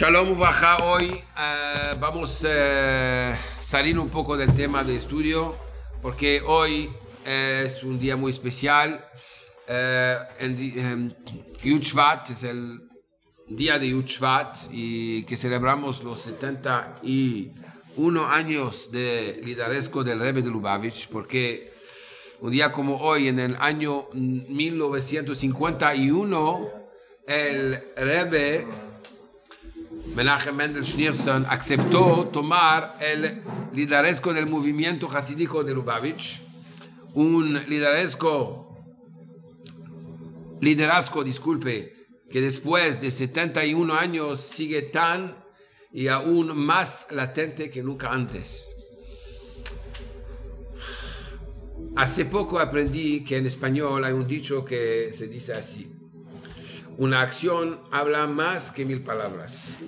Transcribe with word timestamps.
Shalom 0.00 0.32
Baja, 0.38 0.78
hoy 0.78 1.12
eh, 1.12 1.94
vamos 2.00 2.42
a 2.46 3.36
salir 3.60 3.98
un 3.98 4.08
poco 4.08 4.34
del 4.34 4.54
tema 4.54 4.82
de 4.82 4.96
estudio 4.96 5.54
porque 6.00 6.40
hoy 6.40 6.88
es 7.22 7.84
un 7.84 8.00
día 8.00 8.16
muy 8.16 8.30
especial. 8.30 9.04
Eh, 9.68 10.16
en, 10.38 11.14
Yud 11.62 11.82
Shvat 11.82 12.30
es 12.30 12.44
el 12.44 12.80
día 13.46 13.78
de 13.78 13.90
Yud 13.90 14.06
Shvat 14.06 14.56
y 14.72 15.24
que 15.24 15.36
celebramos 15.36 16.02
los 16.02 16.22
71 16.22 18.26
años 18.26 18.90
de 18.90 19.42
liderazgo 19.44 20.02
del 20.02 20.18
Rebbe 20.18 20.40
de 20.40 20.48
Lubavitch 20.48 21.10
porque 21.10 21.74
un 22.40 22.52
día 22.52 22.72
como 22.72 22.96
hoy, 22.96 23.28
en 23.28 23.38
el 23.38 23.54
año 23.60 24.06
1951, 24.14 26.70
el 27.26 27.84
Rebbe 27.96 28.66
Menachem 30.14 30.56
Mendel 30.56 30.84
Schneerson 30.84 31.46
aceptó 31.48 32.28
tomar 32.32 32.96
el 33.00 33.42
liderazgo 33.72 34.34
del 34.34 34.46
movimiento 34.46 35.08
hasídico 35.10 35.62
de 35.62 35.72
Lubavitch, 35.72 36.42
un 37.14 37.54
liderazgo, 37.68 38.84
liderazgo, 40.60 41.22
disculpe, 41.22 42.08
que 42.28 42.40
después 42.40 43.00
de 43.00 43.10
71 43.10 43.94
años 43.94 44.40
sigue 44.40 44.82
tan 44.82 45.36
y 45.92 46.08
aún 46.08 46.56
más 46.56 47.06
latente 47.10 47.70
que 47.70 47.82
nunca 47.82 48.10
antes. 48.10 48.66
Hace 51.96 52.24
poco 52.24 52.58
aprendí 52.58 53.24
que 53.24 53.36
en 53.36 53.46
español 53.46 54.04
hay 54.04 54.12
un 54.12 54.26
dicho 54.26 54.64
que 54.64 55.12
se 55.16 55.28
dice 55.28 55.52
así. 55.52 55.99
Una 57.00 57.22
acción 57.22 57.80
habla 57.90 58.26
más 58.26 58.70
que 58.70 58.84
mil 58.84 59.00
palabras. 59.00 59.78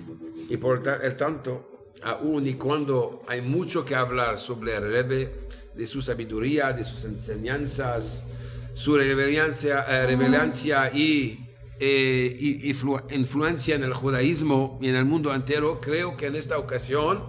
Y 0.49 0.57
por 0.57 0.81
el 1.03 1.15
tanto, 1.15 1.91
aún 2.01 2.47
y 2.47 2.55
cuando 2.55 3.21
hay 3.27 3.39
mucho 3.39 3.85
que 3.85 3.93
hablar 3.93 4.39
sobre 4.39 4.75
el 4.75 4.89
Rebbe, 4.89 5.31
de 5.75 5.85
su 5.85 6.01
sabiduría, 6.01 6.73
de 6.73 6.83
sus 6.83 7.05
enseñanzas, 7.05 8.25
su 8.73 8.95
revelancia, 8.95 9.85
eh, 9.87 10.91
y, 10.95 11.39
eh, 11.79 12.35
y, 12.39 12.71
influencia 13.15 13.75
en 13.75 13.83
el 13.83 13.93
judaísmo 13.93 14.79
y 14.81 14.89
en 14.89 14.95
el 14.95 15.05
mundo 15.05 15.31
entero, 15.35 15.79
creo 15.79 16.17
que 16.17 16.25
en 16.25 16.35
esta 16.35 16.57
ocasión 16.57 17.21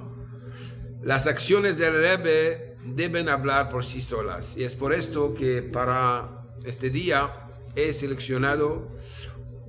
las 1.02 1.26
acciones 1.26 1.76
del 1.76 1.92
Rebbe 1.92 2.78
deben 2.86 3.28
hablar 3.28 3.68
por 3.68 3.84
sí 3.84 4.00
solas. 4.00 4.56
Y 4.56 4.64
es 4.64 4.76
por 4.76 4.94
esto 4.94 5.34
que 5.34 5.60
para 5.60 6.46
este 6.64 6.88
día 6.88 7.50
he 7.76 7.92
seleccionado 7.92 8.88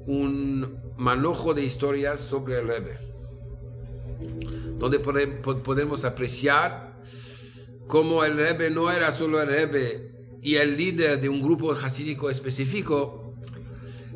un 0.07 0.77
manojo 0.97 1.53
de 1.53 1.63
historias 1.63 2.21
sobre 2.21 2.59
el 2.59 2.67
Rebbe, 2.67 2.97
donde 4.77 4.99
podemos 4.99 6.05
apreciar 6.05 7.01
cómo 7.87 8.23
el 8.23 8.37
Rebbe 8.37 8.69
no 8.69 8.91
era 8.91 9.11
solo 9.11 9.41
el 9.41 9.47
Rebbe 9.47 10.11
y 10.41 10.55
el 10.55 10.77
líder 10.77 11.19
de 11.21 11.29
un 11.29 11.41
grupo 11.41 11.71
hasídico 11.71 12.29
específico, 12.29 13.33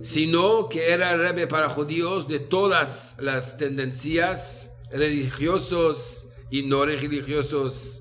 sino 0.02 0.70
que 0.70 0.92
era 0.92 1.12
el 1.12 1.20
Rebbe 1.20 1.48
para 1.48 1.70
judíos 1.70 2.28
de 2.28 2.40
todas 2.40 3.16
las 3.20 3.58
tendencias 3.58 4.72
religiosos 4.92 6.28
y 6.50 6.64
no 6.64 6.86
religiosos 6.86 7.98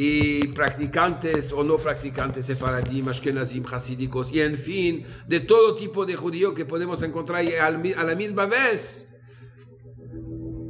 y 0.00 0.46
practicantes 0.54 1.52
o 1.52 1.64
no 1.64 1.76
practicantes 1.76 2.46
sefaradim, 2.46 3.08
ashkenazim, 3.08 3.64
hasídicos 3.66 4.30
y 4.32 4.40
en 4.40 4.56
fin, 4.56 5.04
de 5.26 5.40
todo 5.40 5.74
tipo 5.74 6.06
de 6.06 6.14
judío 6.14 6.54
que 6.54 6.64
podemos 6.64 7.02
encontrar 7.02 7.44
y 7.44 7.54
a 7.56 7.68
la 7.68 8.14
misma 8.14 8.46
vez 8.46 9.08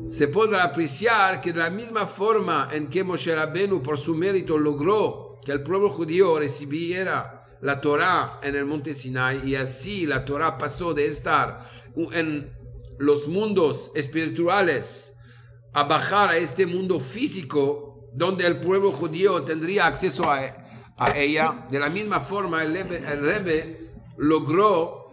se 0.08 0.28
podrá 0.28 0.64
apreciar 0.64 1.42
que 1.42 1.52
de 1.52 1.58
la 1.58 1.68
misma 1.68 2.06
forma 2.06 2.70
en 2.72 2.88
que 2.88 3.04
Moshe 3.04 3.34
Rabenu 3.34 3.82
por 3.82 3.98
su 3.98 4.14
mérito 4.14 4.56
logró 4.56 5.38
que 5.44 5.52
el 5.52 5.62
pueblo 5.62 5.90
judío 5.90 6.38
recibiera 6.38 7.44
la 7.60 7.82
Torah 7.82 8.40
en 8.42 8.56
el 8.56 8.64
monte 8.64 8.94
Sinai 8.94 9.46
y 9.46 9.56
así 9.56 10.06
la 10.06 10.24
Torah 10.24 10.56
pasó 10.56 10.94
de 10.94 11.06
estar 11.06 11.68
en 12.12 12.50
los 12.96 13.28
mundos 13.28 13.90
espirituales 13.94 15.14
a 15.74 15.84
bajar 15.84 16.30
a 16.30 16.38
este 16.38 16.64
mundo 16.64 16.98
físico 16.98 17.87
donde 18.18 18.44
el 18.46 18.58
pueblo 18.60 18.90
judío 18.90 19.44
tendría 19.44 19.86
acceso 19.86 20.30
a, 20.30 20.66
ella. 21.14 21.66
De 21.70 21.78
la 21.78 21.88
misma 21.88 22.18
forma, 22.18 22.64
el 22.64 22.74
Rebbe, 23.20 23.92
logró 24.16 25.12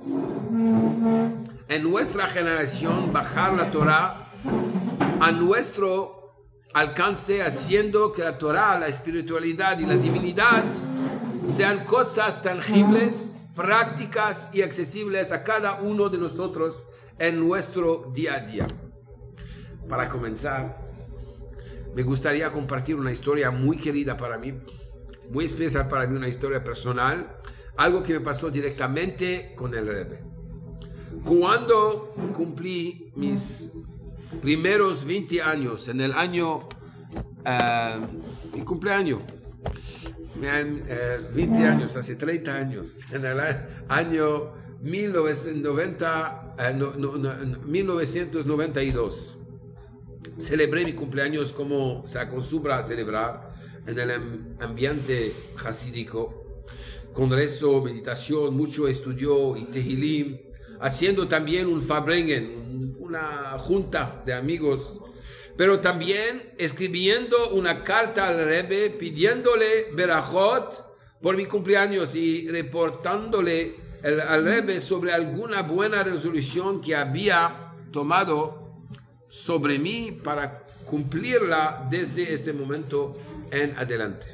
en 1.68 1.84
nuestra 1.84 2.26
generación 2.26 3.14
bajar 3.14 3.54
la 3.54 3.70
Torah 3.70 4.16
a 5.20 5.32
nuestro 5.32 6.34
alcance, 6.74 7.44
haciendo 7.44 8.12
que 8.12 8.24
la 8.24 8.40
Torah, 8.40 8.80
la 8.80 8.88
espiritualidad 8.88 9.78
y 9.78 9.86
la 9.86 9.96
divinidad 9.96 10.64
sean 11.46 11.86
cosas 11.86 12.42
tangibles, 12.42 13.36
prácticas 13.56 14.50
y 14.52 14.64
accesibles 14.64 15.32
a 15.32 15.44
cada 15.44 15.76
uno 15.82 16.10
de 16.10 16.18
nosotros 16.18 16.84
en 17.20 17.40
nuestro 17.40 18.12
día 18.12 18.34
a 18.34 18.40
día. 18.40 18.68
Para 19.88 20.10
comenzar, 20.10 20.85
me 21.96 22.04
gustaría 22.04 22.52
compartir 22.52 22.98
una 22.98 23.14
historia 23.14 23.52
muy 23.52 23.78
querida 23.78 24.18
para 24.18 24.38
mí, 24.38 24.54
muy 25.32 25.46
especial 25.46 25.88
para 25.88 26.06
mí, 26.06 26.18
una 26.18 26.28
historia 26.28 26.62
personal, 26.62 27.38
algo 27.78 28.04
que 28.04 28.16
me 28.16 28.20
pasó 28.20 28.52
directamente 28.52 29.54
con 29.56 29.74
el 29.74 29.88
Rebbe. 29.88 30.20
Cuando 31.24 32.14
cumplí 32.36 33.14
mis 33.16 33.72
primeros 34.42 35.06
20 35.06 35.42
años, 35.42 35.88
en 35.88 36.02
el 36.02 36.12
año, 36.12 36.68
uh, 36.68 38.02
mi 38.54 38.62
cumpleaños, 38.66 39.22
20 40.36 40.84
eh, 40.90 41.66
años, 41.66 41.96
hace 41.96 42.18
30 42.18 42.54
años, 42.54 43.00
en 43.10 43.24
el 43.24 43.40
año 43.88 44.52
1990, 44.82 46.56
1992 47.66 49.38
celebré 50.38 50.86
mi 50.86 50.94
cumpleaños 50.94 51.54
como 51.54 52.06
se 52.08 52.20
acostumbra 52.20 52.78
a 52.78 52.84
celebrar 52.84 53.54
en 53.88 54.00
el 54.00 54.12
ambiente 54.60 55.34
hasídico, 55.64 56.64
con 57.14 57.32
rezo, 57.32 57.82
meditación, 57.82 58.56
mucho 58.56 58.88
estudio 58.88 59.56
y 59.56 59.66
tehilim, 59.66 60.38
haciendo 60.80 61.28
también 61.28 61.68
un 61.68 61.82
fabrengen, 61.82 62.96
una 63.00 63.58
junta 63.60 64.22
de 64.26 64.34
amigos, 64.34 65.00
pero 65.56 65.80
también 65.80 66.54
escribiendo 66.58 67.52
una 67.52 67.84
carta 67.84 68.28
al 68.28 68.46
Rebbe 68.46 68.90
pidiéndole 68.90 69.92
berajot 69.94 70.84
por 71.22 71.38
mi 71.38 71.46
cumpleaños 71.46 72.14
y 72.16 72.48
reportándole 72.50 73.76
al 74.04 74.44
Rebbe 74.44 74.82
sobre 74.82 75.14
alguna 75.14 75.62
buena 75.62 76.04
resolución 76.04 76.82
que 76.82 76.96
había 76.96 77.74
tomado 77.92 78.65
sobre 79.36 79.78
mí 79.78 80.12
para 80.24 80.66
cumplirla 80.86 81.88
desde 81.90 82.34
ese 82.34 82.54
momento 82.54 83.16
en 83.52 83.78
adelante. 83.78 84.26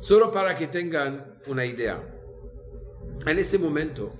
Solo 0.00 0.32
para 0.32 0.54
que 0.54 0.66
tengan 0.68 1.36
una 1.46 1.64
idea. 1.66 2.02
En 3.26 3.38
ese 3.38 3.58
momento, 3.58 4.14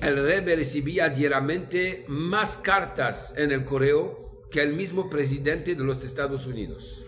el 0.00 0.22
Rebbe 0.22 0.56
recibía 0.56 1.08
diariamente 1.08 2.04
más 2.08 2.56
cartas 2.56 3.34
en 3.36 3.52
el 3.52 3.64
correo 3.64 4.44
que 4.50 4.62
el 4.62 4.74
mismo 4.74 5.08
presidente 5.08 5.74
de 5.74 5.84
los 5.84 6.04
Estados 6.04 6.46
Unidos. 6.46 7.04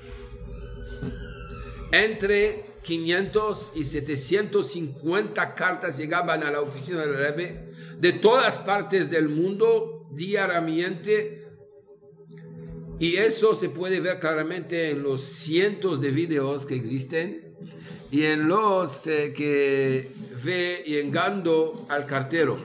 Entre 1.92 2.64
500 2.82 3.72
y 3.74 3.84
750 3.84 5.54
cartas 5.54 5.98
llegaban 5.98 6.42
a 6.42 6.50
la 6.50 6.60
oficina 6.60 7.00
del 7.00 7.14
Rebbe 7.14 7.67
de 7.98 8.12
todas 8.12 8.58
partes 8.58 9.10
del 9.10 9.28
mundo 9.28 10.06
diariamente. 10.12 11.46
Y 12.98 13.16
eso 13.16 13.54
se 13.54 13.68
puede 13.68 14.00
ver 14.00 14.18
claramente 14.18 14.90
en 14.90 15.02
los 15.02 15.22
cientos 15.22 16.00
de 16.00 16.10
videos 16.10 16.66
que 16.66 16.74
existen 16.74 17.54
y 18.10 18.24
en 18.24 18.48
los 18.48 19.06
eh, 19.06 19.32
que 19.36 20.10
ve 20.42 20.82
llegando 20.86 21.86
al 21.88 22.06
cartero 22.06 22.58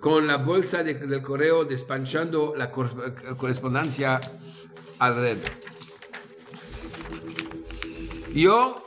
con 0.00 0.26
la 0.26 0.38
bolsa 0.38 0.82
del 0.82 1.22
correo 1.22 1.64
despachando 1.64 2.54
la 2.56 2.70
correspondencia 2.72 4.18
al 4.98 5.16
red. 5.16 5.38
Yo 8.34 8.84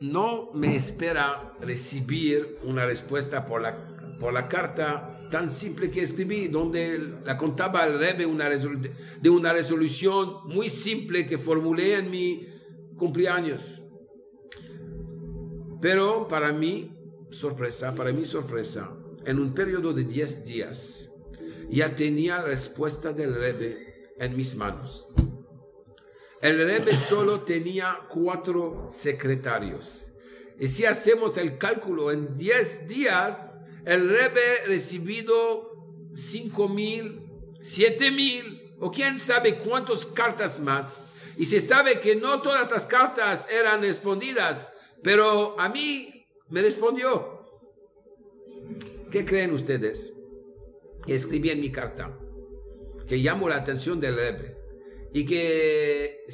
no 0.00 0.50
me 0.54 0.76
espera 0.76 1.52
recibir 1.60 2.58
una 2.62 2.86
respuesta 2.86 3.44
por 3.44 3.60
la 3.60 3.76
por 4.20 4.34
la 4.34 4.46
carta 4.46 5.28
tan 5.30 5.50
simple 5.50 5.90
que 5.90 6.02
escribí, 6.02 6.48
donde 6.48 6.98
la 7.24 7.38
contaba 7.38 7.82
al 7.82 7.98
Rebbe 7.98 8.26
una 8.26 8.48
de 8.48 9.30
una 9.30 9.52
resolución 9.52 10.46
muy 10.46 10.68
simple 10.68 11.26
que 11.26 11.38
formulé 11.38 11.98
en 11.98 12.10
mi 12.10 12.46
cumpleaños. 12.96 13.80
Pero 15.80 16.28
para 16.28 16.52
mí, 16.52 16.94
sorpresa, 17.30 17.94
para 17.94 18.12
mí 18.12 18.26
sorpresa, 18.26 18.94
en 19.24 19.38
un 19.38 19.54
periodo 19.54 19.94
de 19.94 20.04
10 20.04 20.44
días, 20.44 21.10
ya 21.70 21.96
tenía 21.96 22.36
la 22.38 22.44
respuesta 22.44 23.12
del 23.14 23.34
Rebbe 23.34 24.12
en 24.18 24.36
mis 24.36 24.54
manos. 24.56 25.08
El 26.42 26.58
Rebbe 26.58 26.94
solo 26.96 27.40
tenía 27.42 28.00
cuatro 28.10 28.88
secretarios. 28.90 30.06
Y 30.58 30.68
si 30.68 30.84
hacemos 30.84 31.38
el 31.38 31.56
cálculo 31.56 32.10
en 32.10 32.36
10 32.36 32.88
días, 32.88 33.49
el 33.84 34.08
Rebbe 34.08 34.66
recibido 34.66 35.70
cinco 36.16 36.68
mil, 36.68 37.22
siete 37.62 38.10
mil, 38.10 38.74
o 38.80 38.90
quién 38.90 39.18
sabe 39.18 39.58
cuántas 39.58 40.06
cartas 40.06 40.60
más. 40.60 41.04
Y 41.36 41.46
se 41.46 41.60
sabe 41.60 42.00
que 42.00 42.16
no 42.16 42.42
todas 42.42 42.70
las 42.70 42.84
cartas 42.84 43.48
eran 43.50 43.80
respondidas, 43.80 44.72
pero 45.02 45.58
a 45.58 45.68
mí 45.68 46.26
me 46.48 46.60
respondió. 46.60 47.40
¿Qué 49.10 49.24
creen 49.24 49.52
ustedes? 49.54 50.16
Que 51.06 51.14
escribí 51.14 51.50
en 51.50 51.60
mi 51.60 51.72
carta, 51.72 52.16
que 53.08 53.20
llamó 53.20 53.48
la 53.48 53.56
atención 53.56 54.00
del 54.00 54.16
Rebbe 54.16 54.56
y 55.12 55.24
que 55.24 56.24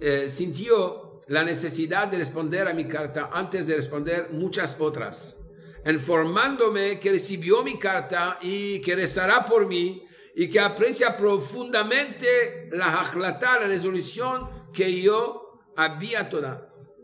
eh, 0.00 0.28
sintió 0.28 1.22
la 1.26 1.44
necesidad 1.44 2.08
de 2.08 2.18
responder 2.18 2.68
a 2.68 2.74
mi 2.74 2.86
carta 2.86 3.30
antes 3.32 3.66
de 3.66 3.76
responder 3.76 4.30
muchas 4.32 4.76
otras 4.78 5.39
informándome 5.86 7.00
que 7.00 7.12
recibió 7.12 7.62
mi 7.62 7.78
carta 7.78 8.38
y 8.42 8.80
que 8.80 8.94
rezará 8.94 9.46
por 9.46 9.66
mí 9.66 10.04
y 10.34 10.48
que 10.48 10.60
aprecia 10.60 11.16
profundamente 11.16 12.68
la 12.72 13.10
la 13.14 13.66
resolución 13.66 14.48
que 14.72 15.00
yo 15.00 15.60
había 15.76 16.28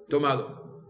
tomado. 0.08 0.82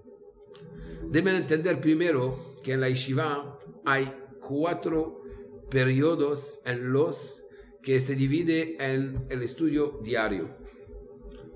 Deben 1.05 1.37
entender 1.37 1.81
primero 1.81 2.56
que 2.62 2.73
en 2.73 2.81
la 2.81 2.88
yeshiva 2.88 3.59
hay 3.85 4.12
cuatro 4.41 5.23
periodos 5.71 6.61
en 6.65 6.93
los 6.93 7.44
que 7.82 8.00
se 8.00 8.17
divide 8.17 8.77
en 8.81 9.27
el 9.31 9.43
estudio 9.43 10.00
diario. 10.03 10.56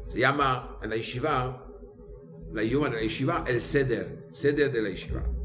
Se 0.07 0.21
llama 0.21 0.79
en 0.83 0.91
la 0.91 0.97
yeshiva, 0.97 1.67
la 2.53 2.63
idioma 2.63 2.89
de 2.89 2.97
la 2.97 3.03
yeshiva, 3.03 3.45
el 3.47 3.61
seder, 3.61 4.29
seder 4.33 4.71
de 4.73 4.83
la 4.83 4.91
yeshiva 4.91 5.40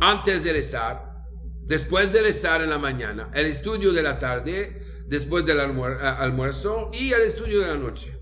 antes 0.00 0.44
de 0.44 0.52
rezar, 0.52 1.24
después 1.64 2.12
de 2.12 2.22
rezar 2.22 2.62
en 2.62 2.70
la 2.70 2.78
mañana, 2.78 3.30
el 3.34 3.46
estudio 3.46 3.92
de 3.92 4.02
la 4.02 4.18
tarde, 4.18 4.82
después 5.06 5.44
del 5.44 5.60
almuerzo 5.60 6.90
y 6.92 7.12
el 7.12 7.22
estudio 7.22 7.60
de 7.60 7.66
la 7.68 7.76
noche. 7.76 8.18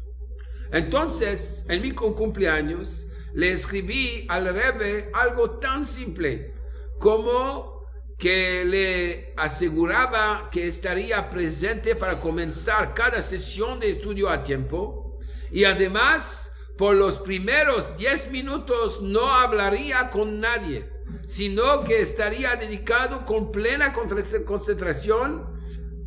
Entonces, 0.73 1.64
en 1.69 1.82
mi 1.82 1.93
cumpleaños, 1.93 3.06
le 3.34 3.52
escribí 3.52 4.26
al 4.28 4.52
Rebbe 4.52 5.11
algo 5.12 5.58
tan 5.58 5.84
simple 5.84 6.55
como 6.99 7.84
que 8.19 8.64
le 8.64 9.34
aseguraba 9.37 10.49
que 10.50 10.69
estaría 10.69 11.29
presente 11.29 11.94
para 11.96 12.19
comenzar 12.19 12.94
cada 12.94 13.20
sesión 13.20 13.79
de 13.79 13.90
estudio 13.90 14.31
a 14.31 14.43
tiempo 14.43 15.19
y 15.52 15.64
además 15.64 16.50
por 16.79 16.96
los 16.96 17.19
primeros 17.19 17.94
10 17.99 18.31
minutos 18.31 19.02
no 19.02 19.34
hablaría 19.34 20.11
con 20.11 20.40
nadie 20.40 20.95
sino 21.26 21.84
que 21.84 22.00
estaría 22.00 22.56
dedicado 22.56 23.26
con 23.26 23.50
plena 23.50 23.93
concentración 23.93 25.44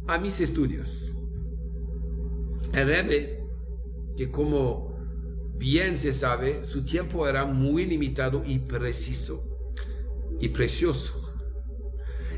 a 0.07 0.17
mis 0.17 0.39
estudios. 0.39 1.13
El 2.73 2.87
Rebbe, 2.87 3.43
que 4.17 4.31
como 4.31 4.97
bien 5.57 5.97
se 5.97 6.13
sabe, 6.13 6.65
su 6.65 6.85
tiempo 6.85 7.27
era 7.27 7.45
muy 7.45 7.85
limitado 7.85 8.43
y 8.45 8.59
preciso 8.59 9.43
y 10.39 10.49
precioso. 10.49 11.19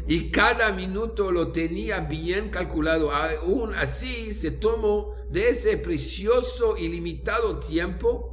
Y 0.08 0.32
cada 0.32 0.74
minuto 0.74 1.32
lo 1.32 1.52
tenía 1.52 2.00
bien 2.00 2.50
calculado. 2.50 3.12
Aún 3.12 3.76
así 3.76 4.34
se 4.34 4.52
tomó 4.52 5.16
de 5.30 5.50
ese 5.50 5.78
precioso 5.78 6.76
y 6.76 6.88
limitado 6.88 7.60
tiempo 7.60 8.31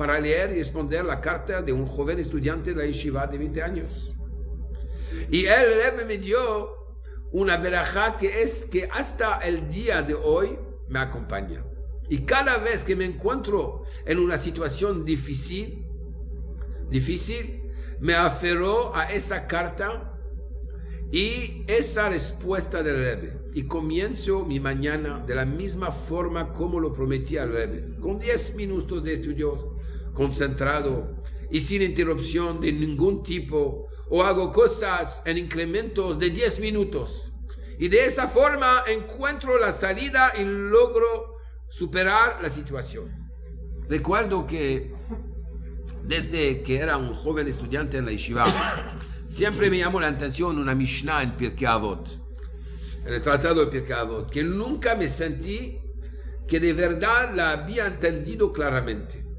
para 0.00 0.18
leer 0.18 0.52
y 0.52 0.60
responder 0.60 1.04
la 1.04 1.20
carta 1.20 1.60
de 1.60 1.74
un 1.74 1.84
joven 1.84 2.18
estudiante 2.18 2.70
de 2.70 2.76
la 2.76 2.86
yeshiva 2.86 3.26
de 3.26 3.36
20 3.36 3.62
años. 3.62 4.16
Y 5.30 5.44
él 5.44 6.06
me 6.06 6.16
dio 6.16 6.70
una 7.32 7.58
verajá 7.58 8.16
que 8.16 8.40
es 8.40 8.64
que 8.64 8.88
hasta 8.90 9.40
el 9.40 9.70
día 9.70 10.00
de 10.00 10.14
hoy 10.14 10.58
me 10.88 11.00
acompaña. 11.00 11.66
Y 12.08 12.20
cada 12.20 12.56
vez 12.56 12.82
que 12.82 12.96
me 12.96 13.04
encuentro 13.04 13.84
en 14.06 14.20
una 14.20 14.38
situación 14.38 15.04
difícil, 15.04 15.84
difícil, 16.88 17.70
me 18.00 18.14
aferró 18.14 18.96
a 18.96 19.12
esa 19.12 19.46
carta 19.46 20.18
y 21.12 21.62
esa 21.66 22.08
respuesta 22.08 22.82
del 22.82 22.96
Rebbe. 22.96 23.38
Y 23.52 23.64
comienzo 23.64 24.46
mi 24.46 24.60
mañana 24.60 25.22
de 25.26 25.34
la 25.34 25.44
misma 25.44 25.92
forma 25.92 26.54
como 26.54 26.80
lo 26.80 26.90
prometí 26.90 27.36
al 27.36 27.52
Rebbe, 27.52 27.98
con 28.00 28.18
10 28.18 28.54
minutos 28.54 29.04
de 29.04 29.12
estudio 29.12 29.69
concentrado 30.14 31.20
y 31.50 31.60
sin 31.60 31.82
interrupción 31.82 32.60
de 32.60 32.72
ningún 32.72 33.22
tipo, 33.22 33.88
o 34.08 34.22
hago 34.22 34.52
cosas 34.52 35.22
en 35.24 35.38
incrementos 35.38 36.18
de 36.18 36.30
10 36.30 36.60
minutos. 36.60 37.32
Y 37.78 37.88
de 37.88 38.04
esa 38.04 38.28
forma 38.28 38.84
encuentro 38.86 39.58
la 39.58 39.72
salida 39.72 40.32
y 40.38 40.44
logro 40.44 41.36
superar 41.68 42.40
la 42.42 42.50
situación. 42.50 43.10
Recuerdo 43.88 44.46
que 44.46 44.92
desde 46.04 46.62
que 46.62 46.76
era 46.76 46.96
un 46.96 47.14
joven 47.14 47.48
estudiante 47.48 47.98
en 47.98 48.06
la 48.06 48.12
yeshiva, 48.12 48.46
siempre 49.30 49.70
me 49.70 49.78
llamó 49.78 50.00
la 50.00 50.08
atención 50.08 50.58
una 50.58 50.74
Mishnah 50.74 51.22
en 51.22 51.36
Pirkei 51.36 51.66
Avot, 51.66 52.08
en 53.04 53.14
el 53.14 53.22
tratado 53.22 53.64
de 53.64 53.70
Pirkei 53.70 53.96
Avot, 53.96 54.30
que 54.30 54.42
nunca 54.42 54.94
me 54.94 55.08
sentí 55.08 55.78
que 56.46 56.60
de 56.60 56.72
verdad 56.72 57.32
la 57.34 57.52
había 57.52 57.86
entendido 57.86 58.52
claramente 58.52 59.29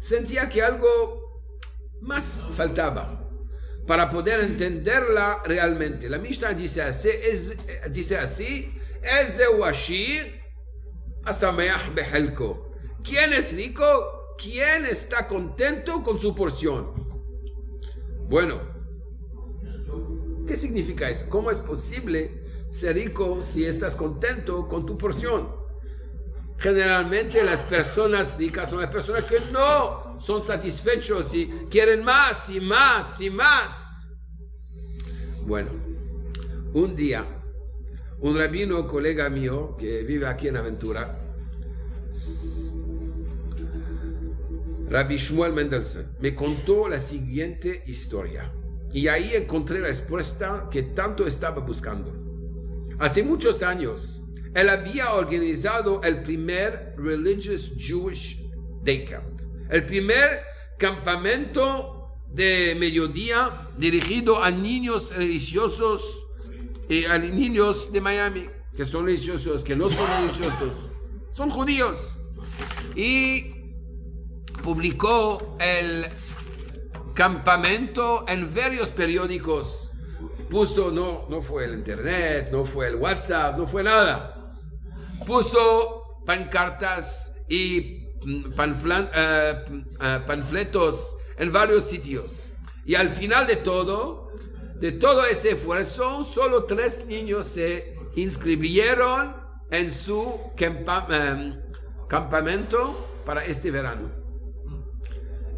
sentía 0.00 0.48
que 0.48 0.62
algo 0.62 1.42
más 2.00 2.48
faltaba 2.56 3.28
para 3.86 4.08
poder 4.10 4.40
entenderla 4.40 5.42
realmente. 5.44 6.08
La 6.08 6.18
Mishnah 6.18 6.54
dice 6.54 6.82
así, 6.82 7.08
es, 7.08 7.56
dice 7.90 8.18
así, 8.18 8.72
¿Quién 13.02 13.32
es 13.32 13.52
rico? 13.54 14.36
¿Quién 14.38 14.86
está 14.86 15.26
contento 15.26 16.02
con 16.02 16.20
su 16.20 16.34
porción? 16.34 16.92
Bueno, 18.28 18.60
¿qué 20.46 20.56
significa 20.56 21.10
eso? 21.10 21.26
¿Cómo 21.28 21.50
es 21.50 21.58
posible 21.58 22.44
ser 22.70 22.94
rico 22.94 23.42
si 23.42 23.64
estás 23.64 23.94
contento 23.94 24.68
con 24.68 24.86
tu 24.86 24.96
porción? 24.96 25.59
Generalmente 26.60 27.42
las 27.42 27.60
personas 27.62 28.36
ricas 28.36 28.68
son 28.68 28.82
las 28.82 28.90
personas 28.90 29.24
que 29.24 29.40
no 29.50 30.20
son 30.20 30.44
satisfechos 30.44 31.34
y 31.34 31.46
quieren 31.70 32.04
más 32.04 32.50
y 32.50 32.60
más 32.60 33.18
y 33.18 33.30
más. 33.30 33.78
Bueno, 35.46 35.70
un 36.74 36.94
día, 36.94 37.24
un 38.18 38.36
rabino 38.36 38.86
colega 38.86 39.30
mío 39.30 39.74
que 39.78 40.02
vive 40.02 40.26
aquí 40.26 40.48
en 40.48 40.58
Aventura, 40.58 41.18
Rabbi 44.90 45.16
Shmuel 45.16 45.54
Mendelssohn, 45.54 46.16
me 46.20 46.34
contó 46.34 46.88
la 46.90 47.00
siguiente 47.00 47.84
historia. 47.86 48.52
Y 48.92 49.08
ahí 49.08 49.34
encontré 49.34 49.78
la 49.78 49.86
respuesta 49.86 50.68
que 50.70 50.82
tanto 50.82 51.26
estaba 51.26 51.62
buscando. 51.62 52.12
Hace 52.98 53.22
muchos 53.22 53.62
años, 53.62 54.19
él 54.54 54.68
había 54.68 55.14
organizado 55.14 56.02
el 56.02 56.22
primer 56.22 56.94
Religious 56.96 57.72
Jewish 57.78 58.38
Day 58.82 59.04
Camp, 59.04 59.40
el 59.70 59.86
primer 59.86 60.40
campamento 60.76 62.16
de 62.26 62.76
mediodía 62.78 63.68
dirigido 63.76 64.42
a 64.42 64.50
niños 64.50 65.14
religiosos 65.14 66.02
y 66.88 67.04
a 67.04 67.18
niños 67.18 67.92
de 67.92 68.00
Miami, 68.00 68.46
que 68.76 68.84
son 68.84 69.06
religiosos, 69.06 69.62
que 69.62 69.76
no 69.76 69.88
son 69.88 70.06
religiosos, 70.08 70.72
son 71.32 71.50
judíos. 71.50 72.16
Y 72.96 73.54
publicó 74.64 75.56
el 75.60 76.06
campamento 77.14 78.24
en 78.26 78.52
varios 78.52 78.90
periódicos. 78.90 79.92
Puso, 80.48 80.90
no, 80.90 81.26
no 81.28 81.40
fue 81.40 81.66
el 81.66 81.74
internet, 81.74 82.48
no 82.50 82.64
fue 82.64 82.88
el 82.88 82.96
WhatsApp, 82.96 83.56
no 83.56 83.68
fue 83.68 83.84
nada 83.84 84.39
puso 85.26 86.22
pancartas 86.26 87.34
y 87.48 88.08
mm, 88.24 88.52
eh, 89.14 89.84
eh, 90.00 90.20
panfletos 90.26 91.16
en 91.36 91.52
varios 91.52 91.84
sitios. 91.84 92.46
Y 92.84 92.94
al 92.94 93.10
final 93.10 93.46
de 93.46 93.56
todo, 93.56 94.32
de 94.76 94.92
todo 94.92 95.26
ese 95.26 95.52
esfuerzo, 95.52 96.24
solo 96.24 96.64
tres 96.64 97.06
niños 97.06 97.46
se 97.46 97.96
inscribieron 98.16 99.36
en 99.70 99.92
su 99.92 100.40
em, 100.56 101.60
campamento 102.08 103.06
para 103.24 103.44
este 103.44 103.70
verano. 103.70 104.10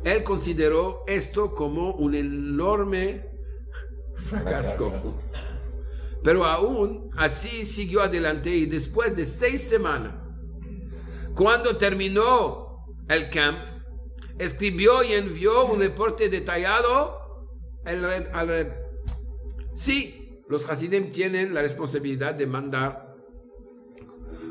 Él 0.04 0.24
consideró 0.24 1.04
esto 1.06 1.54
como 1.54 1.94
un 1.94 2.14
enorme 2.14 3.30
fracaso. 4.16 5.20
Pero 6.22 6.44
aún 6.44 7.10
así 7.16 7.66
siguió 7.66 8.02
adelante 8.02 8.50
y 8.50 8.66
después 8.66 9.16
de 9.16 9.26
seis 9.26 9.62
semanas, 9.62 10.14
cuando 11.34 11.76
terminó 11.76 12.86
el 13.08 13.30
camp, 13.30 13.58
escribió 14.38 15.02
y 15.02 15.12
envió 15.12 15.66
un 15.66 15.80
reporte 15.80 16.28
detallado 16.28 17.48
al 17.84 18.48
Rebbe. 18.48 18.76
Sí, 19.74 20.38
los 20.48 20.68
Hasidim 20.68 21.10
tienen 21.10 21.54
la 21.54 21.62
responsabilidad 21.62 22.34
de 22.34 22.46
mandar 22.46 23.14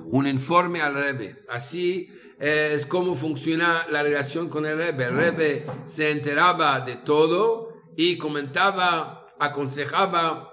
un 0.05 0.27
informe 0.27 0.81
al 0.81 0.95
Rebbe. 0.95 1.43
Así 1.47 2.09
es 2.39 2.85
como 2.85 3.15
funciona 3.15 3.85
la 3.89 4.03
relación 4.03 4.49
con 4.49 4.65
el 4.65 4.77
Rebbe. 4.77 5.05
El 5.05 5.15
Rebbe 5.15 5.65
se 5.87 6.11
enteraba 6.11 6.81
de 6.81 6.97
todo 6.97 7.83
y 7.95 8.17
comentaba, 8.17 9.27
aconsejaba 9.39 10.50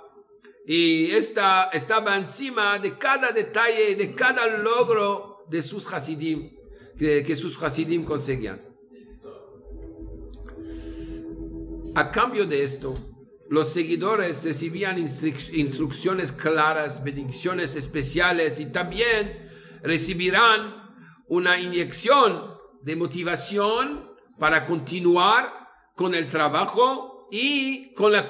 y 0.70 1.12
esta, 1.12 1.70
estaba 1.72 2.14
encima 2.18 2.78
de 2.78 2.98
cada 2.98 3.32
detalle, 3.32 3.96
de 3.96 4.14
cada 4.14 4.58
logro 4.58 5.46
de 5.48 5.62
sus 5.62 5.90
Hasidim, 5.90 6.50
que, 6.98 7.37
sus 7.37 7.56
Hasidim 7.62 8.04
conseguían. 8.04 8.60
A 11.94 12.10
cambio 12.10 12.44
de 12.44 12.64
esto, 12.64 12.96
los 13.48 13.70
seguidores 13.70 14.44
recibían 14.44 14.98
instrucciones 14.98 16.32
claras, 16.32 17.02
bendiciones 17.02 17.75
especiales 17.75 18.60
y 18.60 18.66
también 18.66 19.48
recibirán 19.82 20.92
una 21.28 21.58
inyección 21.58 22.58
de 22.82 22.94
motivación 22.94 24.10
para 24.38 24.66
continuar 24.66 25.50
con 25.96 26.14
el 26.14 26.28
trabajo 26.28 27.26
y 27.32 27.94
con 27.94 28.12
la 28.12 28.28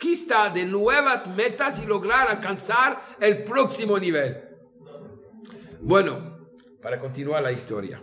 conquista 0.00 0.48
de 0.48 0.64
nuevas 0.64 1.26
metas 1.28 1.78
y 1.78 1.86
lograr 1.86 2.26
alcanzar 2.30 3.02
el 3.20 3.44
próximo 3.44 3.98
nivel. 3.98 4.34
Bueno, 5.78 6.48
para 6.80 6.98
continuar 6.98 7.42
la 7.42 7.52
historia, 7.52 8.02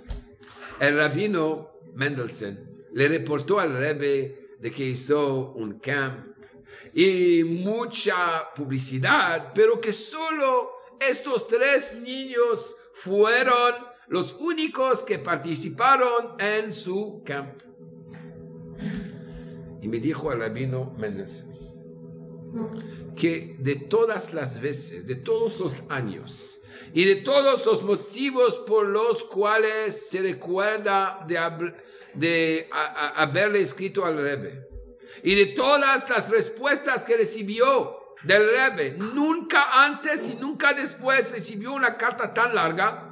el 0.80 0.96
rabino 0.96 1.72
Mendelssohn 1.96 2.72
le 2.94 3.08
reportó 3.08 3.60
al 3.60 3.74
Rebbe 3.74 4.58
de 4.60 4.72
que 4.72 4.86
hizo 4.86 5.54
un 5.54 5.80
camp 5.80 6.38
y 6.94 7.44
mucha 7.44 8.54
publicidad, 8.56 9.51
pero 9.56 9.82
que 9.82 9.92
solo 9.92 10.74
estos 11.00 11.48
tres 11.48 12.00
niños 12.00 12.75
fueron 12.94 13.74
los 14.08 14.34
únicos 14.39 15.01
que 15.01 15.18
participaron 15.18 16.36
en 16.39 16.72
su 16.72 17.24
camp. 17.25 17.60
Y 19.82 19.88
me 19.88 19.98
dijo 19.98 20.32
el 20.32 20.39
rabino 20.39 20.94
Méndez 21.00 21.48
que 23.16 23.56
de 23.60 23.76
todas 23.76 24.34
las 24.34 24.62
veces, 24.62 25.08
de 25.08 25.16
todos 25.16 25.60
los 25.60 25.84
años 25.90 26.60
y 26.94 27.06
de 27.06 27.18
todos 27.18 27.66
los 27.66 27.84
motivos 27.84 28.60
por 28.60 28.88
los 28.88 29.24
cuales 29.24 30.08
se 30.10 30.22
recuerda 30.22 31.26
de, 31.28 32.68
haberle 32.72 33.62
escrito 33.62 34.06
al 34.06 34.18
Rebbe 34.18 34.68
y 35.24 35.36
de 35.36 35.48
todas 35.48 36.10
las 36.10 36.30
respuestas 36.30 37.04
que 37.04 37.18
recibió 37.18 38.16
del 38.24 38.48
Rebbe, 38.50 38.96
nunca 39.14 39.84
antes 39.86 40.30
y 40.30 40.36
nunca 40.36 40.74
después 40.74 41.32
recibió 41.32 41.74
una 41.74 41.98
carta 41.98 42.34
tan 42.34 42.56
larga 42.56 43.08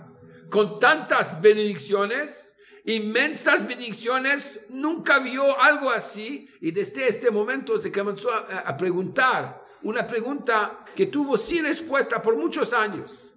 con 0.49 0.79
tantas 0.79 1.41
benedicciones, 1.41 2.44
inmensas 2.85 3.67
benedicciones, 3.67 4.65
nunca 4.69 5.19
vio 5.19 5.59
algo 5.59 5.89
así 5.89 6.47
y 6.61 6.71
desde 6.71 7.07
este 7.07 7.31
momento 7.31 7.79
se 7.79 7.91
comenzó 7.91 8.29
a, 8.31 8.77
preguntar 8.77 9.65
una 9.81 10.05
pregunta 10.07 10.85
que 10.95 11.07
tuvo 11.07 11.37
sin 11.37 11.65
respuesta 11.65 12.21
por 12.21 12.35
muchos 12.35 12.73
años. 12.73 13.33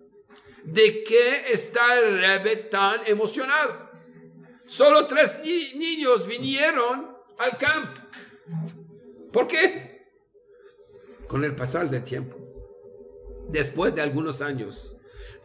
¿De 0.64 1.02
qué 1.02 1.52
está 1.52 1.98
el 1.98 2.18
Rebbe 2.18 2.56
tan 2.70 3.00
emocionado? 3.06 3.88
Solo 4.66 5.06
tres 5.06 5.40
niños 5.42 6.26
vinieron 6.26 7.16
al 7.38 7.56
campo. 7.56 8.00
¿Por 9.32 9.46
qué? 9.46 10.08
Con 11.26 11.44
el 11.44 11.54
pasar 11.54 11.88
del 11.88 12.04
tiempo, 12.04 12.36
después 13.48 13.94
de 13.94 14.02
algunos 14.02 14.42
años, 14.42 14.96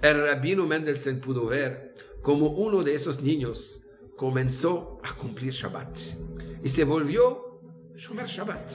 el 0.02 0.22
rabino 0.26 0.66
Mendelssohn 0.66 1.22
pudo 1.22 1.46
ver 1.48 1.96
como 2.22 2.48
uno 2.48 2.84
de 2.84 2.96
esos 2.96 3.22
niños 3.22 3.83
comenzó 4.24 5.02
a 5.04 5.14
cumplir 5.16 5.52
Shabbat 5.52 5.98
y 6.64 6.70
se 6.70 6.86
volvió 6.86 7.60
Shomer 7.98 8.26
Shabbat, 8.26 8.72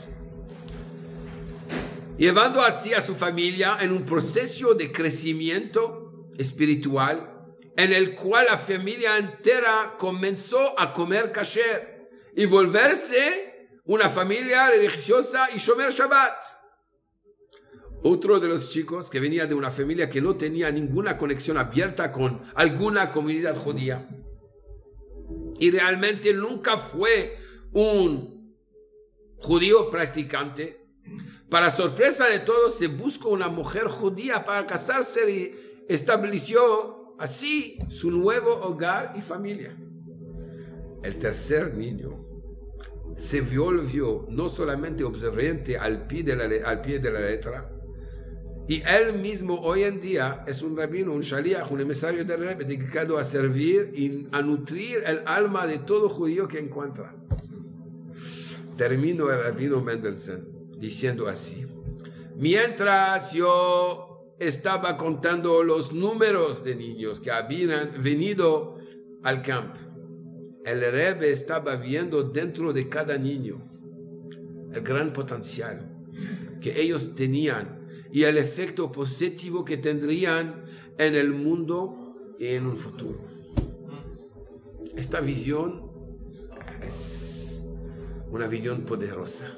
llevando 2.19 2.61
así 2.61 2.93
a 2.93 3.01
su 3.01 3.15
familia 3.15 3.79
en 3.81 3.93
un 3.93 4.05
proceso 4.05 4.75
de 4.75 4.93
crecimiento 4.93 6.29
espiritual 6.37 7.47
en 7.79 7.95
el 7.95 8.15
cual 8.15 8.45
la 8.51 8.59
familia 8.59 9.17
entera 9.17 9.95
comenzó 9.99 10.79
a 10.79 10.93
comer 10.93 11.33
kasher 11.33 12.11
y 12.37 12.45
volverse 12.45 13.81
una 13.87 14.11
familia 14.11 14.69
religiosa 14.69 15.49
y 15.57 15.61
Shomer 15.61 15.93
Shabbat. 15.93 16.37
Otro 18.03 18.39
de 18.39 18.49
los 18.49 18.69
chicos 18.69 19.09
que 19.09 19.19
venía 19.19 19.47
de 19.47 19.55
una 19.55 19.71
familia 19.71 20.11
que 20.11 20.21
no 20.21 20.37
tenía 20.37 20.71
ninguna 20.71 21.17
conexión 21.17 21.57
abierta 21.57 22.13
con 22.13 22.43
alguna 22.55 23.13
comunidad 23.13 23.57
judía. 23.57 24.07
Y 25.59 25.71
realmente 25.71 26.33
nunca 26.35 26.79
fue 26.79 27.37
un 27.73 28.55
judío 29.39 29.91
practicante. 29.91 30.87
Para 31.51 31.71
sorpresa 31.71 32.27
de 32.27 32.41
todos, 32.41 32.77
se 32.77 32.89
buscó 32.89 33.31
una 33.31 33.49
mujer 33.49 33.89
judía 33.89 34.45
para 34.45 34.67
casarse 34.67 35.31
y 35.31 35.55
estableció 35.89 37.17
así 37.19 37.79
su 37.89 38.11
nuevo 38.11 38.55
hogar 38.55 39.15
y 39.17 39.23
familia. 39.23 39.77
El 41.03 41.19
tercer 41.19 41.75
niño 41.75 42.25
se 43.17 43.41
volvió 43.41 44.27
no 44.29 44.49
solamente 44.49 45.05
observante 45.05 45.77
al 45.77 46.07
pie 46.07 46.23
de 46.23 46.37
la, 46.37 46.69
al 46.69 46.81
pie 46.81 46.99
de 46.99 47.11
la 47.11 47.21
letra, 47.21 47.71
y 48.69 48.83
él 48.83 49.19
mismo 49.19 49.59
hoy 49.63 49.85
en 49.85 49.99
día 49.99 50.45
es 50.47 50.61
un 50.61 50.77
rabino, 50.77 51.15
un 51.15 51.23
shaliach, 51.23 51.71
un 51.71 51.81
emisario 51.81 52.23
del 52.23 52.39
Rebbe, 52.39 52.67
dedicado 52.67 53.17
a 53.17 53.25
servir 53.25 53.91
y 53.95 54.29
a 54.31 54.43
nutrir 54.43 55.03
el 55.07 55.23
alma 55.25 55.67
de 55.67 55.79
todo 55.79 56.11
judío 56.11 56.47
que 56.47 56.59
encuentra. 56.59 57.17
Termino 58.77 59.31
el 59.31 59.43
rabino 59.43 59.81
Mendelssohn 59.81 60.77
diciendo 60.79 61.29
así. 61.29 61.67
Mientras 62.37 63.33
yo 63.33 64.35
estaba 64.39 64.99
contando 64.99 65.63
los 65.63 65.95
números 65.95 66.63
de 66.63 66.77
niños 66.77 67.21
que 67.21 67.31
habían 67.31 68.03
venido 68.03 68.77
al 69.23 69.41
campo, 69.41 69.79
el 70.67 70.81
Rebbe 70.81 71.33
estaba 71.33 71.77
viendo 71.77 72.23
dentro 72.23 72.75
de 72.75 72.87
cada 72.91 73.17
niño 73.17 73.63
el 74.75 74.83
gran 74.83 75.15
potencial 75.15 75.91
que 76.61 76.79
ellos 76.79 77.15
tenían 77.15 77.78
y 78.13 78.23
el 78.25 78.39
efecto 78.39 78.91
positivo 78.91 79.65
que 79.65 79.77
tendrían 79.77 80.65
en 80.97 81.15
el 81.15 81.33
mundo 81.33 82.35
y 82.39 82.47
en 82.47 82.67
un 82.67 82.77
futuro. 82.77 83.21
Esta 84.97 85.21
visión 85.21 85.91
es 86.87 87.63
una 88.31 88.47
visión 88.47 88.83
poderosa. 88.83 89.57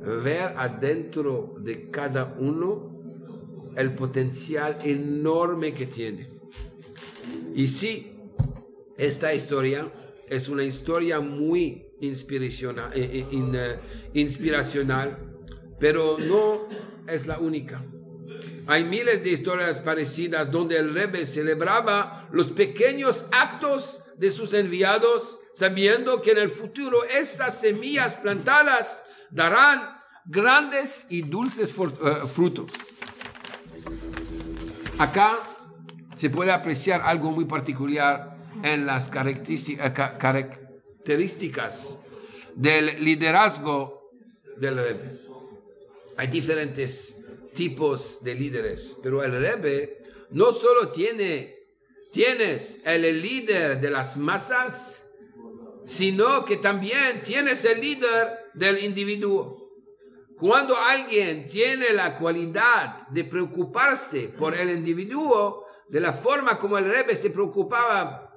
Ver 0.00 0.54
adentro 0.56 1.54
de 1.60 1.90
cada 1.90 2.36
uno 2.38 2.90
el 3.76 3.94
potencial 3.94 4.78
enorme 4.84 5.72
que 5.72 5.86
tiene. 5.86 6.30
Y 7.54 7.66
sí, 7.66 8.12
esta 8.96 9.32
historia 9.34 9.92
es 10.28 10.48
una 10.48 10.64
historia 10.64 11.20
muy 11.20 11.86
inspiracional, 12.00 12.92
eh, 12.94 13.10
eh, 13.12 13.26
eh, 13.32 13.78
inspiracional 14.14 15.31
pero 15.82 16.16
no 16.16 16.68
es 17.08 17.26
la 17.26 17.40
única. 17.40 17.84
Hay 18.68 18.84
miles 18.84 19.24
de 19.24 19.30
historias 19.30 19.80
parecidas 19.80 20.48
donde 20.48 20.78
el 20.78 20.94
Rebbe 20.94 21.26
celebraba 21.26 22.28
los 22.30 22.52
pequeños 22.52 23.26
actos 23.32 24.00
de 24.16 24.30
sus 24.30 24.54
enviados, 24.54 25.40
sabiendo 25.56 26.22
que 26.22 26.30
en 26.30 26.38
el 26.38 26.50
futuro 26.50 27.02
esas 27.02 27.60
semillas 27.60 28.14
plantadas 28.14 29.02
darán 29.32 30.00
grandes 30.24 31.08
y 31.10 31.22
dulces 31.22 31.74
eh, 31.76 32.28
frutos. 32.32 32.70
Acá 34.98 35.40
se 36.14 36.30
puede 36.30 36.52
apreciar 36.52 37.02
algo 37.04 37.32
muy 37.32 37.46
particular 37.46 38.36
en 38.62 38.86
las 38.86 39.08
eh, 39.08 39.92
características 40.16 41.98
del 42.54 43.04
liderazgo 43.04 44.12
del 44.58 44.76
Rebbe. 44.76 45.31
Hay 46.16 46.26
diferentes 46.28 47.16
tipos 47.54 48.22
de 48.22 48.34
líderes, 48.34 48.96
pero 49.02 49.22
el 49.22 49.32
Rebbe 49.32 50.02
no 50.30 50.52
solo 50.52 50.90
tiene, 50.90 51.56
tienes 52.12 52.80
el 52.84 53.20
líder 53.20 53.80
de 53.80 53.90
las 53.90 54.16
masas, 54.16 55.02
sino 55.86 56.44
que 56.44 56.56
también 56.56 57.22
tienes 57.24 57.64
el 57.64 57.80
líder 57.80 58.50
del 58.54 58.82
individuo. 58.84 59.70
Cuando 60.38 60.76
alguien 60.76 61.48
tiene 61.48 61.92
la 61.92 62.18
cualidad 62.18 63.06
de 63.08 63.24
preocuparse 63.24 64.28
por 64.28 64.54
el 64.54 64.70
individuo, 64.70 65.66
de 65.88 66.00
la 66.00 66.14
forma 66.14 66.58
como 66.58 66.78
el 66.78 66.86
Rebbe 66.86 67.14
se 67.14 67.30
preocupaba 67.30 68.32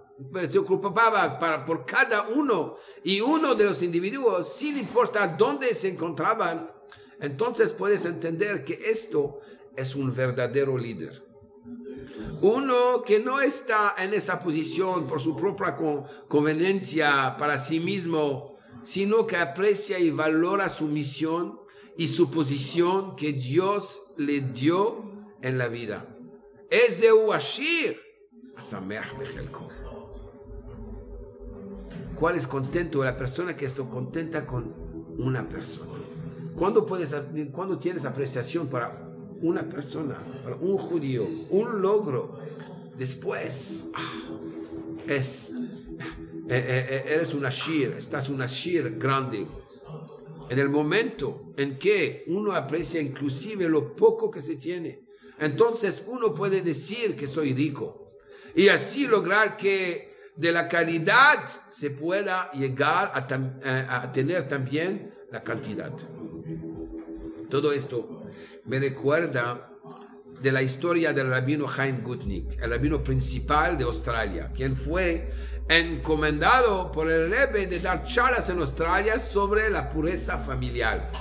se 0.49 0.61
por 0.61 1.85
cada 1.85 2.27
uno 2.29 2.77
y 3.03 3.19
uno 3.19 3.53
de 3.53 3.65
los 3.65 3.81
individuos, 3.81 4.53
sin 4.53 4.77
importar 4.77 5.37
dónde 5.37 5.75
se 5.75 5.89
encontraban, 5.89 6.71
entonces 7.19 7.73
puedes 7.73 8.05
entender 8.05 8.63
que 8.63 8.79
esto 8.85 9.39
es 9.75 9.95
un 9.95 10.13
verdadero 10.13 10.77
líder. 10.77 11.23
Uno 12.41 13.03
que 13.03 13.19
no 13.19 13.39
está 13.39 13.95
en 13.97 14.13
esa 14.13 14.41
posición 14.43 15.07
por 15.07 15.21
su 15.21 15.35
propia 15.35 15.75
conveniencia 16.27 17.35
para 17.37 17.57
sí 17.57 17.79
mismo, 17.79 18.57
sino 18.83 19.25
que 19.25 19.37
aprecia 19.37 19.99
y 19.99 20.11
valora 20.11 20.69
su 20.69 20.85
misión 20.85 21.59
y 21.97 22.09
su 22.09 22.29
posición 22.29 23.15
que 23.15 23.33
Dios 23.33 24.01
le 24.17 24.41
dio 24.41 25.05
en 25.41 25.57
la 25.57 25.67
vida. 25.67 26.05
¿Cuál 32.15 32.35
es 32.37 32.47
contento? 32.47 33.03
La 33.03 33.17
persona 33.17 33.55
que 33.55 33.65
está 33.65 33.83
contenta 33.83 34.45
con 34.45 34.73
una 35.17 35.47
persona. 35.47 35.94
¿Cuándo, 36.57 36.85
puedes, 36.85 37.13
cuando 37.51 37.77
tienes 37.77 38.05
apreciación 38.05 38.67
para 38.67 38.97
una 39.41 39.67
persona, 39.67 40.17
para 40.43 40.55
un 40.55 40.77
judío, 40.77 41.27
un 41.49 41.81
logro? 41.81 42.39
Después, 42.97 43.89
ah, 43.93 44.23
es, 45.07 45.51
eh, 45.51 46.49
eh, 46.49 46.87
eh, 46.89 47.03
eres 47.07 47.33
un 47.33 47.45
ashir, 47.45 47.95
estás 47.97 48.29
un 48.29 48.41
ashir 48.41 48.97
grande. 48.97 49.45
En 50.49 50.59
el 50.59 50.69
momento 50.69 51.53
en 51.57 51.77
que 51.77 52.23
uno 52.27 52.53
aprecia 52.53 53.01
inclusive 53.01 53.67
lo 53.67 53.95
poco 53.95 54.31
que 54.31 54.41
se 54.41 54.55
tiene, 54.55 55.01
entonces 55.39 56.03
uno 56.07 56.33
puede 56.33 56.61
decir 56.61 57.15
que 57.15 57.27
soy 57.27 57.53
rico 57.53 58.13
y 58.55 58.69
así 58.69 59.07
lograr 59.07 59.57
que 59.57 60.15
de 60.35 60.51
la 60.51 60.67
calidad 60.67 61.45
se 61.69 61.89
pueda 61.89 62.51
llegar 62.51 63.11
a, 63.13 64.11
tener 64.11 64.47
también 64.47 65.13
la 65.31 65.43
cantidad. 65.43 65.91
Todo 67.49 67.71
esto 67.71 68.23
me 68.65 68.79
recuerda 68.79 69.69
de 70.41 70.51
la 70.51 70.61
historia 70.61 71.13
del 71.13 71.29
rabino 71.29 71.65
Chaim 71.67 72.03
Gutnik, 72.03 72.61
el 72.61 72.69
rabino 72.69 73.03
principal 73.03 73.77
de 73.77 73.85
Australia, 73.85 74.51
quien 74.53 74.75
fue 74.75 75.31
encomendado 75.67 76.91
por 76.91 77.09
el 77.09 77.31
Rebbe 77.31 77.67
de 77.67 77.79
dar 77.79 78.03
charlas 78.03 78.49
en 78.49 78.59
Australia 78.59 79.17
sobre 79.19 79.69
la 79.69 79.89
pureza 79.89 80.37
familiar. 80.39 81.11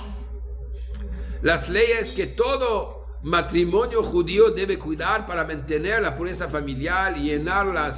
Las 1.41 1.69
leyes 1.69 2.11
que 2.11 2.27
todo 2.27 3.05
matrimonio 3.23 4.03
judío 4.03 4.51
debe 4.51 4.77
cuidar 4.77 5.25
para 5.25 5.45
mantener 5.45 6.01
la 6.01 6.15
pureza 6.15 6.47
familiar 6.47 7.17
y 7.17 7.23
llenar 7.23 7.91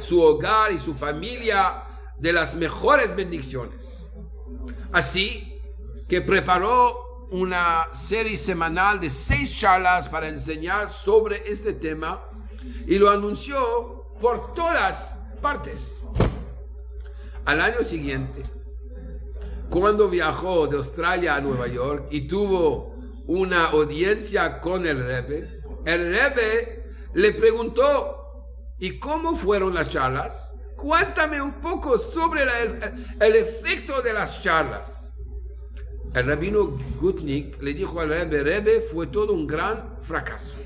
su 0.00 0.20
hogar 0.20 0.72
y 0.72 0.78
su 0.78 0.92
familia 0.94 1.84
de 2.18 2.32
las 2.32 2.54
mejores 2.54 3.14
bendiciones. 3.16 4.06
Así 4.92 5.60
que 6.08 6.20
preparó 6.20 7.07
una 7.30 7.88
serie 7.94 8.36
semanal 8.36 9.00
de 9.00 9.10
seis 9.10 9.58
charlas 9.58 10.08
para 10.08 10.28
enseñar 10.28 10.90
sobre 10.90 11.42
este 11.50 11.72
tema 11.72 12.22
y 12.86 12.98
lo 12.98 13.10
anunció 13.10 14.14
por 14.20 14.54
todas 14.54 15.20
partes. 15.40 16.04
Al 17.44 17.60
año 17.60 17.82
siguiente, 17.82 18.42
cuando 19.70 20.08
viajó 20.08 20.66
de 20.66 20.76
Australia 20.76 21.36
a 21.36 21.40
Nueva 21.40 21.66
York 21.66 22.06
y 22.10 22.26
tuvo 22.26 22.94
una 23.26 23.66
audiencia 23.66 24.60
con 24.60 24.86
el 24.86 24.98
Rebbe, 24.98 25.62
el 25.84 26.12
Rebbe 26.12 26.84
le 27.14 27.32
preguntó, 27.32 28.46
¿y 28.78 28.98
cómo 28.98 29.34
fueron 29.34 29.74
las 29.74 29.90
charlas? 29.90 30.54
Cuéntame 30.76 31.42
un 31.42 31.60
poco 31.60 31.98
sobre 31.98 32.42
el, 32.42 33.34
efecto 33.34 34.00
de 34.00 34.12
las 34.12 34.42
charlas. 34.42 34.97
El 36.14 36.26
rabino 36.26 36.76
Gutnik 37.00 37.60
le 37.62 37.74
dijo 37.74 38.00
al 38.00 38.08
Rebbe, 38.08 38.42
Rebbe 38.42 38.80
fue 38.80 39.06
todo 39.08 39.32
un 39.32 39.46
gran 39.46 39.96
fracaso. 40.02 40.56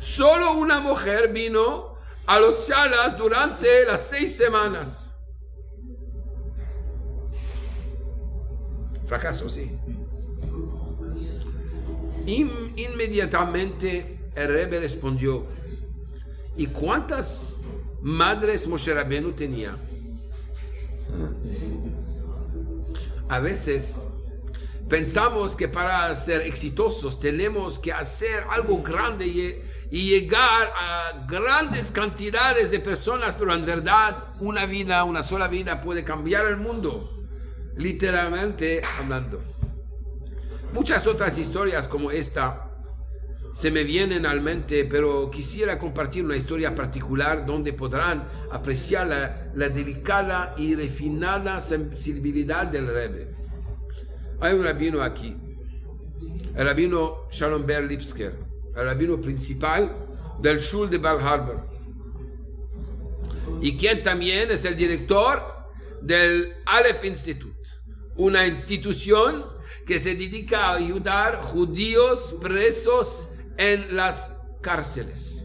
Solo 0.00 0.54
una 0.54 0.80
mujer 0.80 1.32
vino 1.32 1.96
a 2.26 2.38
los 2.38 2.66
charlas 2.66 3.18
durante 3.18 3.84
las 3.84 4.06
seis 4.06 4.36
semanas. 4.36 5.10
Fracaso, 9.06 9.48
sí 9.48 9.70
inmediatamente 12.26 14.18
el 14.34 14.48
Rebbe 14.48 14.80
respondió, 14.80 15.46
¿y 16.56 16.66
cuántas 16.66 17.56
madres 18.02 18.66
Moshe 18.66 18.92
Rabenu 18.92 19.32
tenía? 19.32 19.78
A 23.28 23.40
veces 23.40 24.06
pensamos 24.88 25.56
que 25.56 25.68
para 25.68 26.14
ser 26.14 26.42
exitosos 26.42 27.18
tenemos 27.18 27.78
que 27.78 27.92
hacer 27.92 28.44
algo 28.50 28.82
grande 28.82 29.26
y, 29.26 29.62
llegar 29.90 30.72
a 30.76 31.26
grandes 31.28 31.90
cantidades 31.90 32.70
de 32.70 32.80
personas, 32.80 33.34
pero 33.36 33.54
en 33.54 33.64
verdad 33.64 34.34
una 34.40 34.66
vida, 34.66 35.02
una 35.04 35.22
sola 35.22 35.48
vida 35.48 35.80
puede 35.80 36.04
cambiar 36.04 36.46
el 36.46 36.56
mundo, 36.56 37.24
literalmente 37.76 38.82
hablando. 38.98 39.42
Muchas 40.72 41.06
otras 41.06 41.38
historias 41.38 41.88
como 41.88 42.10
esta 42.10 42.65
se 43.56 43.70
me 43.70 43.84
vienen 43.84 44.26
al 44.26 44.42
mente, 44.42 44.84
pero 44.84 45.30
quisiera 45.30 45.78
compartir 45.78 46.22
una 46.22 46.36
historia 46.36 46.74
particular 46.74 47.46
donde 47.46 47.72
podrán 47.72 48.28
apreciar 48.50 49.06
la, 49.06 49.68
delicada 49.70 50.54
y 50.58 50.74
refinada 50.74 51.62
sensibilidad 51.62 52.66
del 52.66 52.86
Rebbe. 52.86 53.34
Hay 54.40 54.54
un 54.54 54.62
rabino 54.62 55.00
aquí, 55.00 55.34
el 56.54 56.66
rabino 56.66 57.30
Shalom 57.30 57.64
Ber 57.64 57.84
Lipsker, 57.84 58.34
el 58.76 58.84
rabino 58.84 59.18
principal 59.18 60.06
del 60.42 60.58
Shul 60.58 60.90
de 60.90 60.98
Bar 60.98 61.18
Harbor, 61.18 61.66
y 63.62 63.78
quien 63.78 64.02
también 64.02 64.50
es 64.50 64.66
el 64.66 64.76
director 64.76 65.42
del 66.02 66.52
Aleph 66.66 67.02
Institute, 67.06 67.70
una 68.16 68.46
institución 68.46 69.46
que 69.86 69.98
se 69.98 70.14
dedica 70.14 70.66
a 70.66 70.74
ayudar 70.74 71.40
judíos 71.40 72.36
presos 72.42 73.30
en 73.56 73.96
las 73.96 74.32
cárceles. 74.60 75.44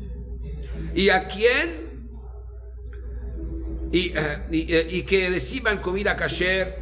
¿Y 0.93 1.10
a 1.10 1.28
quién? 1.28 2.10
Y, 3.91 4.13
eh, 4.15 4.47
eh, 4.52 5.06
que 5.06 5.30
reciban 5.30 5.80
comida 5.80 6.15
kasher, 6.15 6.80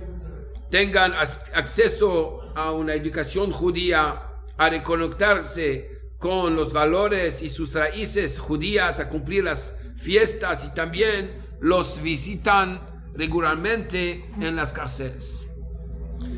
tengan 0.70 1.14
acceso 1.14 2.52
a 2.56 2.72
una 2.72 2.94
educación 2.94 3.52
judía, 3.52 4.24
a 4.58 4.70
reconectarse 4.70 6.00
con 6.20 6.56
los 6.56 6.74
valores 6.74 7.42
y 7.42 7.50
sus 7.50 7.74
raíces 7.74 8.40
judías, 8.40 9.00
a 9.00 9.10
cumplir 9.10 9.46
las 9.46 9.76
fiestas 9.98 10.66
y 10.66 10.74
también 10.74 11.32
los 11.62 12.02
visitan 12.02 12.82
regularmente 13.16 14.26
en 14.40 14.56
las 14.56 14.72
cárceles. 14.72 15.46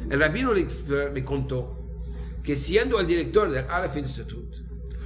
El 0.10 0.20
rabino 0.20 0.52
me 1.14 1.26
contó 1.26 1.78
que 2.44 2.56
siendo 2.56 3.00
el 3.00 3.08
director 3.08 3.50
del 3.50 3.66
Aleph 3.70 3.98
Institute, 3.98 4.58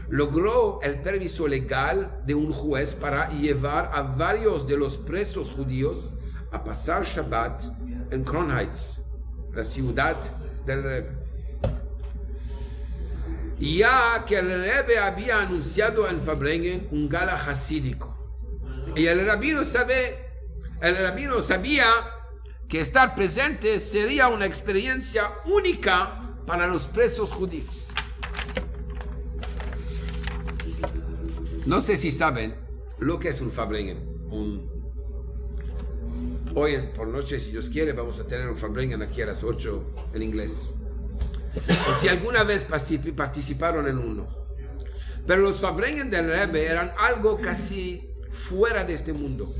logró 0.09 0.79
el 0.81 1.01
permiso 1.01 1.47
legal 1.47 2.21
de 2.25 2.35
un 2.35 2.53
juez 2.53 2.93
para 2.95 3.29
llevar 3.29 3.91
a 3.93 4.01
varios 4.01 4.67
de 4.67 4.77
los 4.77 4.97
presos 4.97 5.49
judíos 5.51 6.15
a 6.51 6.63
pasar 6.63 7.03
Shabbat 7.03 7.63
en 8.11 8.23
Crown 8.23 8.51
la 9.53 9.63
ciudad 9.63 10.17
del 10.65 10.83
Rebbe. 10.83 11.25
Ya 13.59 14.25
que 14.27 14.37
el 14.37 14.47
Rebbe 14.47 14.99
había 14.99 15.41
anunciado 15.41 16.07
en 16.09 16.21
Fabrengen 16.21 16.87
un 16.91 17.07
gala 17.07 17.35
hasídico. 17.35 18.13
Y 18.95 19.05
el 19.07 19.25
rabino, 19.25 19.61
el 20.81 20.97
rabino 20.97 21.41
sabía 21.41 21.85
que 22.67 22.81
estar 22.81 23.15
presente 23.15 23.79
sería 23.79 24.27
una 24.27 24.45
experiencia 24.45 25.29
única 25.45 26.21
para 26.45 26.67
los 26.67 26.85
presos 26.87 27.31
judíos. 27.31 27.84
No 31.65 31.81
sé 31.81 31.97
si 31.97 32.11
saben 32.11 32.53
lo 32.99 33.19
que 33.19 33.29
es 33.29 33.41
un 33.41 33.51
Fabrengen. 33.51 33.97
Hoy 36.53 36.77
por 36.95 37.07
noche, 37.07 37.39
si 37.39 37.51
Dios 37.51 37.69
quiere, 37.69 37.91
vamos 37.93 38.19
a 38.19 38.27
tener 38.27 38.47
un 38.47 38.55
Fabrengen 38.55 39.01
aquí 39.01 39.21
a 39.23 39.25
las 39.25 39.43
8 39.43 40.11
en 40.13 40.21
inglés. 40.21 40.71
O 41.89 41.95
si 41.95 42.07
alguna 42.07 42.43
vez 42.43 42.65
participaron 42.65 43.87
en 43.87 43.97
uno. 43.97 44.27
Pero 45.25 45.41
los 45.41 45.59
Fabrengen 45.59 46.11
del 46.11 46.27
Rebbe 46.27 46.67
eran 46.67 46.91
algo 46.99 47.41
casi 47.41 48.11
fuera 48.31 48.83
de 48.83 48.93
este 48.93 49.13
mundo 49.13 49.55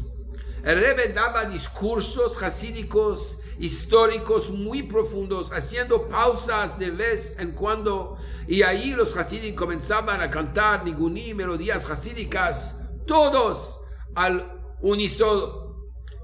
El 0.63 0.79
Rebbe 0.79 1.11
daba 1.13 1.45
discursos 1.45 2.41
hasídicos 2.43 3.39
históricos 3.57 4.49
muy 4.49 4.83
profundos, 4.83 5.51
haciendo 5.51 6.07
pausas 6.09 6.77
de 6.77 6.91
vez 6.91 7.37
en 7.39 7.53
cuando, 7.53 8.17
y 8.47 8.61
ahí 8.61 8.91
los 8.91 9.15
hasídicos 9.17 9.59
comenzaban 9.59 10.21
a 10.21 10.29
cantar 10.29 10.83
niguní, 10.83 11.33
melodías 11.33 11.89
hasídicas, 11.89 12.75
todos 13.07 13.79
al 14.13 14.61
unísono. 14.81 15.65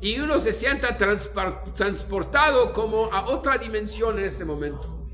Y 0.01 0.19
uno 0.19 0.39
se 0.39 0.53
sienta 0.53 0.97
transportado 0.97 2.73
como 2.73 3.13
a 3.13 3.27
otra 3.27 3.57
dimensión 3.57 4.17
en 4.17 4.25
ese 4.25 4.45
momento. 4.45 5.07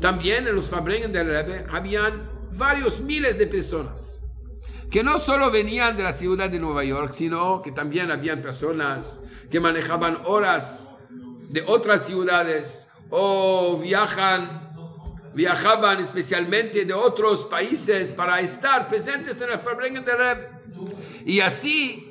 También 0.00 0.46
en 0.46 0.56
los 0.56 0.66
Fabrengen 0.66 1.12
del 1.12 1.28
Rebbe 1.28 1.66
habían 1.70 2.30
varios 2.52 3.00
miles 3.00 3.38
de 3.38 3.46
personas 3.46 4.16
que 4.90 5.02
no 5.02 5.18
solo 5.18 5.50
venían 5.50 5.96
de 5.96 6.04
la 6.04 6.12
ciudad 6.12 6.48
de 6.48 6.60
Nueva 6.60 6.84
York, 6.84 7.12
sino 7.12 7.60
que 7.60 7.72
también 7.72 8.10
habían 8.10 8.40
personas 8.40 9.20
que 9.50 9.60
manejaban 9.60 10.20
horas 10.24 10.88
de 11.48 11.64
otras 11.66 12.06
ciudades 12.06 12.88
o 13.10 13.78
viajan, 13.78 14.65
viajaban 15.36 16.00
especialmente 16.00 16.86
de 16.86 16.94
otros 16.94 17.44
países 17.44 18.10
para 18.10 18.40
estar 18.40 18.88
presentes 18.88 19.38
en 19.38 19.50
el 19.50 19.58
Fabrengen 19.58 20.02
de 20.02 20.16
Reb. 20.16 20.38
Y 21.26 21.40
así 21.40 22.10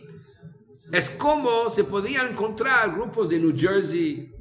es 0.92 1.10
como 1.10 1.72
se 1.72 1.86
podían 1.86 2.34
encontrar 2.34 2.92
grupos 2.94 3.28
de 3.28 3.40
New 3.40 3.58
Jersey, 3.58 4.32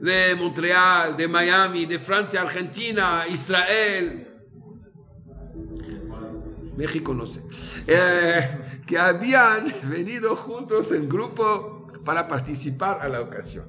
de 0.00 0.34
Montreal, 0.34 1.14
de 1.14 1.28
Miami, 1.28 1.84
de 1.84 1.98
Francia, 1.98 2.40
Argentina, 2.40 3.26
Israel, 3.28 4.26
México 6.74 7.12
no 7.12 7.26
sé, 7.26 7.42
eh, 7.86 8.80
que 8.86 8.98
habían 8.98 9.74
venido 9.90 10.34
juntos 10.36 10.90
en 10.90 11.06
grupo 11.06 11.86
para 12.02 12.26
participar 12.26 12.98
a 13.02 13.08
la 13.10 13.20
ocasión. 13.20 13.66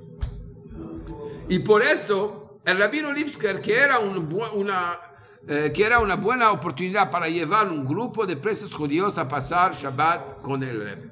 Y 1.49 1.59
por 1.59 1.81
eso 1.81 2.42
el 2.65 2.77
rabino 2.77 3.11
Lipsker, 3.11 3.61
que 3.61 3.77
era, 3.77 3.99
una, 3.99 4.99
eh, 5.47 5.71
que 5.73 5.83
era 5.83 5.99
una 5.99 6.15
buena 6.15 6.51
oportunidad 6.51 7.11
para 7.11 7.27
llevar 7.27 7.67
un 7.67 7.85
grupo 7.85 8.25
de 8.25 8.37
presos 8.37 8.73
judíos 8.73 9.17
a 9.17 9.27
pasar 9.27 9.73
Shabbat 9.73 10.41
con 10.41 10.63
el 10.63 10.79
Rebbe. 10.79 11.11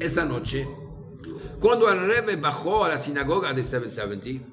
Esa 0.00 0.24
noche, 0.24 0.66
cuando 1.60 1.90
el 1.90 2.06
Rebbe 2.06 2.36
bajó 2.36 2.84
a 2.84 2.88
la 2.88 2.98
sinagoga 2.98 3.52
de 3.52 3.62
770 3.62 4.46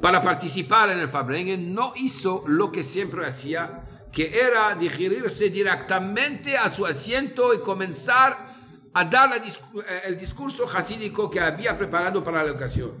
para 0.00 0.22
participar 0.22 0.90
en 0.90 0.98
el 0.98 1.08
Fabrengen, 1.08 1.74
no 1.74 1.92
hizo 1.96 2.44
lo 2.46 2.70
que 2.70 2.84
siempre 2.84 3.26
hacía 3.26 3.82
que 4.12 4.40
era 4.40 4.74
dirigirse 4.74 5.50
directamente 5.50 6.56
a 6.56 6.70
su 6.70 6.86
asiento 6.86 7.52
y 7.52 7.60
comenzar 7.60 8.54
a 8.94 9.04
dar 9.04 9.30
eh, 9.36 10.00
el 10.04 10.18
discurso 10.18 10.64
hasídico 10.72 11.28
que 11.28 11.38
había 11.38 11.76
preparado 11.76 12.24
para 12.24 12.42
la 12.42 12.52
ocasión, 12.52 12.92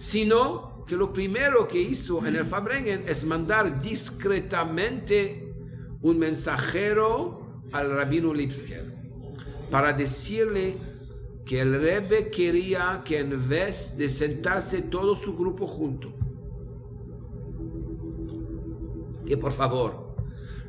sino 0.00 0.71
que 0.86 0.96
lo 0.96 1.12
primero 1.12 1.66
que 1.68 1.80
hizo 1.80 2.24
en 2.26 2.36
el 2.36 2.44
Fabrengen 2.46 3.04
es 3.06 3.24
mandar 3.24 3.80
discretamente 3.80 5.54
un 6.02 6.18
mensajero 6.18 7.62
al 7.72 7.90
rabino 7.90 8.34
Lipsker 8.34 8.92
para 9.70 9.92
decirle 9.92 10.76
que 11.46 11.60
el 11.60 11.80
Rebbe 11.80 12.30
quería 12.30 13.02
que 13.04 13.18
en 13.18 13.48
vez 13.48 13.96
de 13.96 14.08
sentarse 14.10 14.82
todo 14.82 15.16
su 15.16 15.36
grupo 15.36 15.66
junto, 15.66 16.12
que 19.26 19.36
por 19.36 19.52
favor 19.52 20.14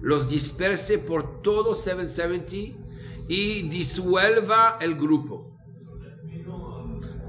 los 0.01 0.29
disperse 0.29 0.99
por 0.99 1.41
todo 1.41 1.75
770 1.75 2.77
y 3.27 3.63
disuelva 3.69 4.77
el 4.81 4.95
grupo. 4.95 5.52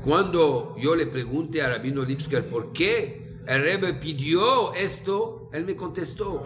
Cuando 0.04 0.76
yo 0.78 0.94
le 0.94 1.06
pregunté 1.06 1.62
a 1.62 1.70
Rabino 1.70 2.04
Lipsker 2.04 2.46
por 2.50 2.72
qué 2.72 3.38
el 3.46 3.62
Rebbe 3.62 3.94
pidió 3.94 4.74
esto, 4.74 5.48
él 5.52 5.64
me 5.64 5.76
contestó 5.76 6.42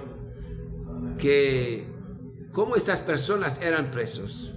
que 1.18 1.84
como 2.52 2.76
estas 2.76 3.00
personas 3.00 3.60
eran 3.60 3.90
presos 3.90 4.54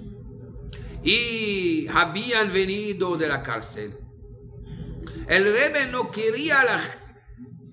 y 1.04 1.88
habían 1.88 2.54
venido 2.54 3.18
de 3.18 3.28
la 3.28 3.42
cárcel. 3.42 3.98
El 5.28 5.46
Rebbe 5.46 5.88
no 5.92 6.12
quería 6.12 6.64
la, 6.64 6.80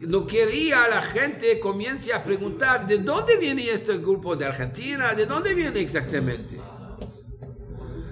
no 0.00 0.26
quería 0.26 0.88
la 0.88 1.02
gente 1.02 1.60
comience 1.60 2.14
a 2.14 2.24
preguntar 2.24 2.86
de 2.86 2.98
dónde 2.98 3.36
viene 3.36 3.68
este 3.68 3.98
grupo 3.98 4.34
de 4.34 4.46
Argentina, 4.46 5.14
de 5.14 5.26
dónde 5.26 5.52
viene 5.52 5.80
exactamente. 5.80 6.58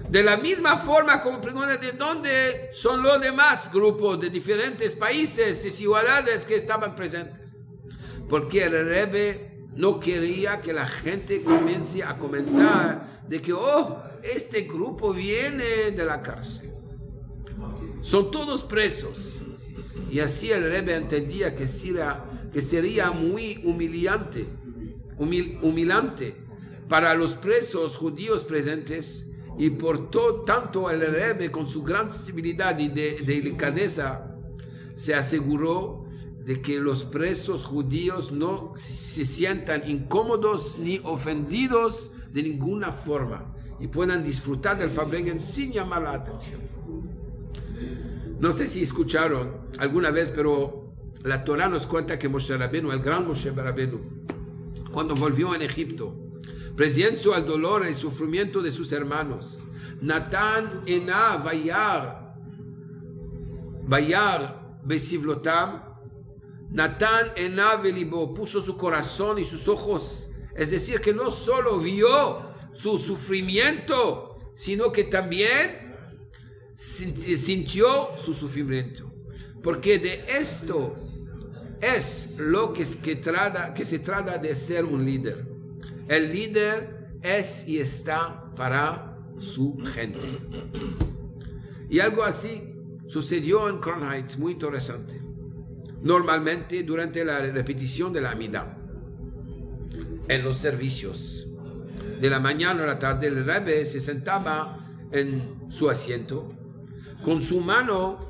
De 0.09 0.23
la 0.23 0.37
misma 0.37 0.77
forma 0.77 1.21
como 1.21 1.41
preguntan 1.41 1.81
de 1.81 1.91
dónde 1.91 2.69
son 2.71 3.03
los 3.03 3.19
demás 3.19 3.69
grupos 3.71 4.21
de 4.21 4.29
diferentes 4.29 4.95
países 4.95 5.65
y 5.65 5.71
ciudades 5.71 6.45
que 6.45 6.55
estaban 6.55 6.95
presentes. 6.95 7.61
Porque 8.29 8.63
el 8.63 8.85
Rebbe 8.85 9.67
no 9.75 9.99
quería 9.99 10.61
que 10.61 10.71
la 10.71 10.87
gente 10.87 11.43
comience 11.43 12.03
a 12.03 12.17
comentar 12.17 13.21
de 13.27 13.41
que, 13.41 13.51
oh, 13.51 14.01
este 14.23 14.61
grupo 14.61 15.13
viene 15.13 15.91
de 15.91 16.05
la 16.05 16.21
cárcel. 16.21 16.71
Son 18.01 18.31
todos 18.31 18.63
presos 18.63 19.39
y 20.09 20.21
así 20.21 20.51
el 20.51 20.63
Rebbe 20.63 20.95
entendía 20.95 21.53
que 21.53 21.67
sería, 21.67 22.23
que 22.53 22.61
sería 22.61 23.11
muy 23.11 23.61
humillante, 23.65 24.47
humilante 25.17 26.35
para 26.87 27.13
los 27.13 27.35
presos 27.35 27.97
judíos 27.97 28.45
presentes 28.45 29.26
y 29.57 29.71
por 29.71 30.11
todo, 30.11 30.41
tanto 30.41 30.89
el 30.89 31.01
Rebbe 31.01 31.51
con 31.51 31.67
su 31.67 31.81
gran 31.83 32.11
sensibilidad 32.11 32.77
y 32.77 32.89
de, 32.89 33.23
delicadeza 33.25 34.35
se 34.95 35.15
aseguró 35.15 36.05
de 36.45 36.61
que 36.61 36.79
los 36.79 37.03
presos 37.03 37.63
judíos 37.63 38.31
no 38.31 38.73
se 38.75 39.25
sientan 39.25 39.89
incómodos 39.89 40.77
ni 40.79 40.99
ofendidos 41.03 42.11
de 42.31 42.43
ninguna 42.43 42.91
forma 42.91 43.53
y 43.79 43.87
puedan 43.87 44.23
disfrutar 44.23 44.77
del 44.77 44.91
Fabrengen 44.91 45.39
sin 45.39 45.71
llamar 45.71 46.03
la 46.03 46.13
atención. 46.13 46.61
No 48.39 48.53
sé 48.53 48.67
si 48.67 48.83
escucharon 48.83 49.67
alguna 49.79 50.11
vez, 50.11 50.31
pero 50.31 50.93
la 51.23 51.43
Torah 51.43 51.67
nos 51.67 51.87
cuenta 51.87 52.19
que 52.19 52.29
Moshe 52.29 52.55
Rabenu, 52.55 52.91
el 52.91 52.99
gran 52.99 53.27
Moshe 53.27 53.51
Rabenu, 53.51 53.99
cuando 54.91 55.15
volvió 55.15 55.53
en 55.55 55.63
Egipto, 55.63 56.26
presenció 56.77 57.33
al 57.33 57.47
dolor 57.47 57.85
y 57.87 57.95
sufrimiento 57.95 58.61
de 58.61 58.71
sus 58.71 58.91
hermanos. 58.91 59.63
Natán 59.99 60.83
ena 60.85 61.37
vayar, 61.37 62.35
vayar 63.83 64.79
besivlotam, 64.83 65.83
Natán 66.69 67.31
ena 67.35 67.77
velibo, 67.77 68.33
puso 68.33 68.61
su 68.61 68.77
corazón 68.77 69.39
y 69.39 69.45
sus 69.45 69.67
ojos, 69.67 70.29
es 70.55 70.69
decir, 70.69 71.01
que 71.01 71.13
no 71.13 71.31
solo 71.31 71.79
vio 71.79 72.53
su 72.73 72.99
sufrimiento, 72.99 74.53
sino 74.55 74.91
que 74.91 75.05
también 75.05 75.95
sintió 76.75 78.17
su 78.23 78.35
sufrimiento. 78.35 79.11
Porque 79.63 79.97
de 79.97 80.25
esto 80.27 80.95
es 81.81 82.35
lo 82.37 82.71
que, 82.71 82.85
trata, 83.15 83.73
que 83.73 83.83
se 83.83 83.99
trata 83.99 84.37
de 84.37 84.53
ser 84.55 84.85
un 84.85 85.03
líder. 85.03 85.56
El 86.07 86.31
líder 86.31 87.09
es 87.21 87.67
y 87.67 87.79
está 87.79 88.51
para 88.55 89.17
su 89.39 89.77
gente. 89.93 90.39
Y 91.89 91.99
algo 91.99 92.23
así 92.23 92.75
sucedió 93.07 93.69
en 93.69 93.79
Crown 93.79 94.07
muy 94.37 94.53
interesante. 94.53 95.21
Normalmente 96.01 96.83
durante 96.83 97.25
la 97.25 97.39
repetición 97.39 98.13
de 98.13 98.21
la 98.21 98.31
amida, 98.31 98.77
en 100.27 100.43
los 100.43 100.57
servicios, 100.57 101.47
de 102.19 102.29
la 102.29 102.39
mañana 102.39 102.83
a 102.83 102.87
la 102.87 102.99
tarde, 102.99 103.27
el 103.27 103.45
rebe 103.45 103.85
se 103.85 104.01
sentaba 104.01 104.79
en 105.11 105.69
su 105.69 105.89
asiento 105.89 106.53
con 107.23 107.41
su 107.41 107.59
mano, 107.59 108.29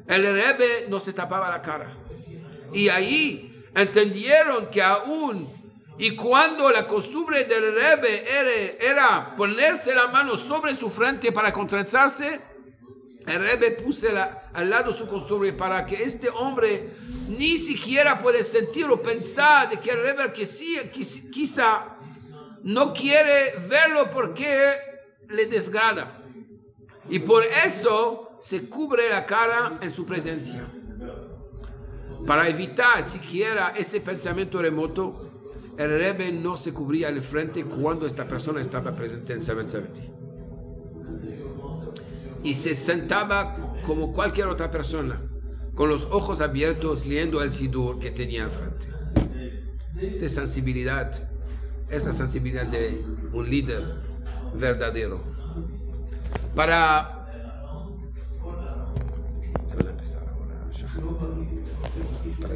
el 0.07 0.23
Rebbe 0.23 0.87
no 0.89 0.99
se 0.99 1.13
tapaba 1.13 1.49
la 1.49 1.61
cara. 1.61 2.00
Y 2.73 2.89
ahí 2.89 3.63
entendieron 3.73 4.69
que 4.69 4.81
aún 4.81 5.61
y 6.01 6.15
cuando 6.15 6.71
la 6.71 6.87
costumbre 6.87 7.45
del 7.45 7.75
Rebbe 7.75 8.25
era, 8.79 9.35
ponerse 9.35 9.93
la 9.93 10.07
mano 10.07 10.35
sobre 10.35 10.73
su 10.75 10.89
frente 10.89 11.31
para 11.31 11.53
contrazarse, 11.53 12.41
el 13.27 13.39
Rebbe 13.39 13.83
puso 13.83 14.07
al 14.51 14.67
lado 14.67 14.95
su 14.95 15.07
costumbre 15.07 15.53
para 15.53 15.85
que 15.85 16.01
este 16.01 16.27
hombre 16.29 16.89
ni 17.27 17.59
siquiera 17.59 18.19
puede 18.19 18.43
sentir 18.43 18.85
o 18.85 18.99
pensar 18.99 19.69
de 19.69 19.79
que 19.79 19.91
el 19.91 20.01
Rebbe 20.01 20.33
que 20.33 20.47
sí, 20.47 20.75
quizá 21.31 21.97
no 22.63 22.93
quiere 22.93 23.59
verlo 23.69 24.09
porque 24.11 24.73
le 25.29 25.45
desgrada. 25.45 26.19
Y 27.09 27.19
por 27.19 27.45
eso 27.45 28.39
se 28.41 28.67
cubre 28.67 29.07
la 29.07 29.27
cara 29.27 29.77
en 29.81 29.93
su 29.93 30.03
presencia. 30.03 30.67
Para 32.25 32.47
evitar 32.47 33.03
siquiera 33.03 33.73
ese 33.75 34.01
pensamiento 34.01 34.61
remoto, 34.61 35.29
el 35.77 35.89
Rebbe 35.89 36.31
no 36.31 36.57
se 36.57 36.73
cubría 36.73 37.09
el 37.09 37.21
frente 37.21 37.65
cuando 37.65 38.05
esta 38.05 38.27
persona 38.27 38.61
estaba 38.61 38.95
presente 38.95 39.33
en 39.33 39.41
770 39.41 40.21
y 42.43 42.55
se 42.55 42.75
sentaba 42.75 43.75
como 43.85 44.13
cualquier 44.13 44.47
otra 44.47 44.71
persona, 44.71 45.21
con 45.75 45.89
los 45.89 46.05
ojos 46.05 46.41
abiertos 46.41 47.05
leyendo 47.05 47.41
el 47.41 47.51
sidur 47.51 47.99
que 47.99 48.11
tenía 48.11 48.43
enfrente. 48.43 48.87
De 50.19 50.29
sensibilidad, 50.29 51.29
esa 51.89 52.13
sensibilidad 52.13 52.65
de 52.65 53.03
un 53.33 53.49
líder 53.49 53.83
verdadero. 54.55 55.23
Para... 56.55 57.17
para 62.41 62.55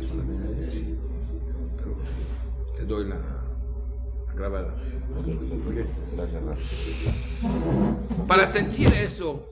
te 2.77 2.85
doy 2.85 3.07
la 3.07 3.17
grabada. 4.35 4.75
Para 8.27 8.47
sentir 8.47 8.93
eso, 8.93 9.49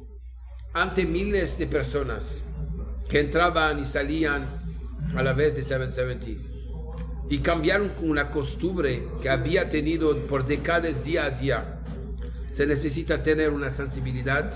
ante 0.73 1.05
miles 1.05 1.57
de 1.57 1.67
personas 1.67 2.41
que 3.09 3.19
entraban 3.19 3.79
y 3.79 3.85
salían 3.85 4.45
a 5.15 5.23
la 5.23 5.33
vez 5.33 5.55
de 5.55 5.63
770 5.63 6.49
y 7.29 7.39
cambiaron 7.39 7.91
una 8.01 8.29
costumbre 8.29 9.07
que 9.21 9.29
había 9.29 9.69
tenido 9.69 10.27
por 10.27 10.45
décadas 10.45 11.03
día 11.03 11.25
a 11.25 11.29
día. 11.31 11.79
Se 12.51 12.67
necesita 12.67 13.23
tener 13.23 13.49
una 13.49 13.71
sensibilidad 13.71 14.53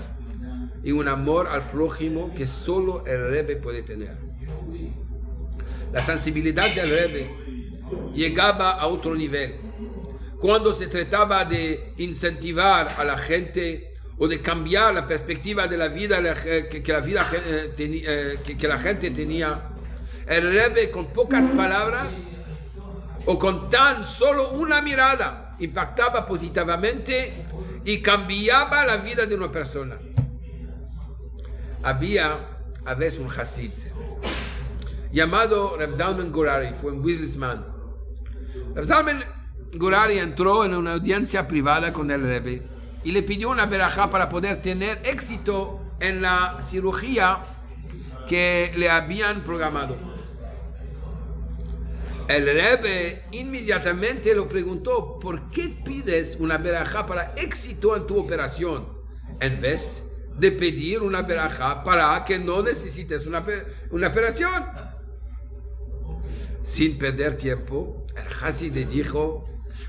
y 0.84 0.92
un 0.92 1.08
amor 1.08 1.48
al 1.48 1.66
prójimo 1.68 2.32
que 2.34 2.46
solo 2.46 3.04
el 3.06 3.30
Rebbe 3.30 3.56
puede 3.56 3.82
tener. 3.82 4.27
La 5.92 6.02
sensibilidad 6.02 6.74
del 6.74 6.90
Rebbe 6.90 7.30
llegaba 8.14 8.72
a 8.72 8.86
otro 8.86 9.14
nivel. 9.14 9.56
Cuando 10.40 10.72
se 10.72 10.86
trataba 10.86 11.44
de 11.44 11.94
incentivar 11.96 12.94
a 12.98 13.04
la 13.04 13.16
gente 13.16 13.94
o 14.18 14.28
de 14.28 14.42
cambiar 14.42 14.94
la 14.94 15.06
perspectiva 15.06 15.66
de 15.66 15.76
la 15.76 15.88
vida 15.88 16.16
que, 16.18 16.82
la, 18.68 18.78
gente 18.78 19.10
tenía. 19.10 19.62
El 20.26 20.52
Rebbe 20.52 20.90
con 20.90 21.06
pocas 21.06 21.44
palabras 21.50 22.12
o 23.24 23.38
con 23.38 23.70
tan 23.70 24.04
solo 24.04 24.50
una 24.50 24.82
mirada 24.82 25.56
impactaba 25.60 26.26
positivamente 26.26 27.44
y 27.84 28.00
cambiaba 28.02 28.84
la 28.84 28.98
vida 28.98 29.26
de 29.26 29.34
una 29.34 29.50
persona. 29.50 29.96
Había 31.82 32.36
a 32.84 32.94
veces 32.94 33.20
un 33.20 33.30
Hasid 33.30 33.72
llamado 35.12 35.76
Reb 35.76 35.94
Zalman 35.94 36.32
Gurari, 36.32 36.74
fue 36.80 36.92
un 36.92 37.02
businessman. 37.02 37.66
Reb 38.74 38.86
Zalman 38.86 39.24
Gurari 39.74 40.18
entró 40.18 40.64
en 40.64 40.74
una 40.74 40.94
audiencia 40.94 41.46
privada 41.46 41.92
con 41.92 42.10
el 42.10 42.22
Rebbe 42.22 42.62
y 43.04 43.12
le 43.12 43.22
pidió 43.22 43.50
una 43.50 43.66
verajá 43.66 44.10
para 44.10 44.28
poder 44.28 44.62
tener 44.62 45.00
éxito 45.04 45.80
en 46.00 46.22
la 46.22 46.58
cirugía 46.62 47.38
que 48.28 48.72
le 48.76 48.90
habían 48.90 49.42
programado. 49.42 49.96
El 52.28 52.44
Rebbe 52.44 53.22
inmediatamente 53.32 54.34
lo 54.34 54.48
preguntó, 54.48 55.18
¿por 55.18 55.50
qué 55.50 55.80
pides 55.82 56.36
una 56.38 56.58
verajá 56.58 57.06
para 57.06 57.32
éxito 57.36 57.96
en 57.96 58.06
tu 58.06 58.18
operación? 58.18 58.86
En 59.40 59.60
vez 59.62 60.04
de 60.38 60.52
pedir 60.52 61.02
una 61.02 61.22
verajá 61.22 61.82
para 61.82 62.24
que 62.24 62.38
no 62.38 62.62
necesites 62.62 63.26
una, 63.26 63.44
una 63.90 64.08
operación. 64.08 64.52
Sin 66.68 66.98
perder 66.98 67.36
tiempo, 67.38 68.06
el 68.14 68.26
Hasi 68.40 68.70
le 68.70 68.84
dijo, 68.84 69.42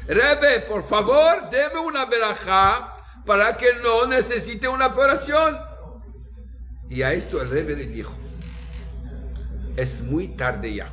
Rebbe, 0.08 0.62
por 0.62 0.84
favor, 0.84 1.50
deme 1.52 1.80
una 1.80 2.06
verajá 2.06 2.96
para 3.26 3.58
que 3.58 3.76
no 3.76 4.08
necesite 4.08 4.68
una 4.68 4.88
operación. 4.88 5.60
Y 6.90 7.02
a 7.04 7.14
esto 7.14 7.42
el 7.42 7.50
rey 7.50 7.64
le 7.64 7.76
dijo, 7.86 8.16
es 9.76 10.02
muy 10.02 10.30
tarde 10.30 10.74
ya. 10.74 10.92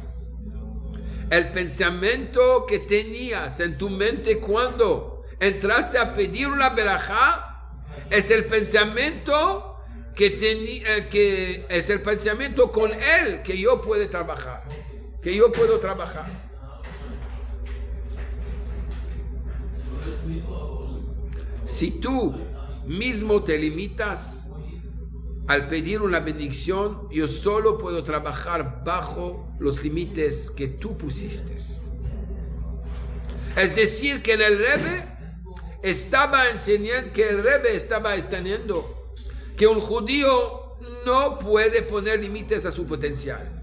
El 1.30 1.52
pensamiento 1.52 2.66
que 2.66 2.80
tenías 2.80 3.58
en 3.60 3.78
tu 3.78 3.88
mente 3.88 4.38
cuando 4.38 5.24
entraste 5.40 5.98
a 5.98 6.14
pedir 6.14 6.48
una 6.48 6.70
verajá 6.70 7.70
es 8.10 8.30
el 8.30 8.44
pensamiento 8.44 9.78
que, 10.14 10.26
eh, 10.26 11.08
que 11.08 11.66
es 11.68 11.90
el 11.90 12.02
pensamiento 12.02 12.72
con 12.72 12.92
él 12.92 13.42
que 13.42 13.56
yo 13.58 13.80
puedo 13.82 14.08
trabajar, 14.08 14.64
que 15.26 15.34
yo 15.34 15.50
puedo 15.50 15.80
trabajar. 15.80 16.26
Si 21.66 21.90
tú 21.90 22.32
mismo 22.86 23.42
te 23.42 23.58
limitas 23.58 24.46
al 25.48 25.66
pedir 25.66 26.00
una 26.00 26.20
bendición, 26.20 27.08
yo 27.10 27.26
solo 27.26 27.76
puedo 27.76 28.04
trabajar 28.04 28.84
bajo 28.84 29.52
los 29.58 29.82
límites 29.82 30.48
que 30.48 30.68
tú 30.68 30.96
pusiste. 30.96 31.56
Es 33.56 33.74
decir, 33.74 34.22
que 34.22 34.34
en 34.34 34.42
el 34.42 34.58
Rebe 34.58 35.08
estaba 35.82 36.50
enseñando, 36.50 37.12
que 37.12 37.30
el 37.30 37.42
Rebe 37.42 37.74
estaba 37.74 38.14
enseñando 38.14 39.10
que 39.56 39.66
un 39.66 39.80
judío 39.80 40.76
no 41.04 41.40
puede 41.40 41.82
poner 41.82 42.20
límites 42.20 42.64
a 42.64 42.70
su 42.70 42.86
potencial. 42.86 43.55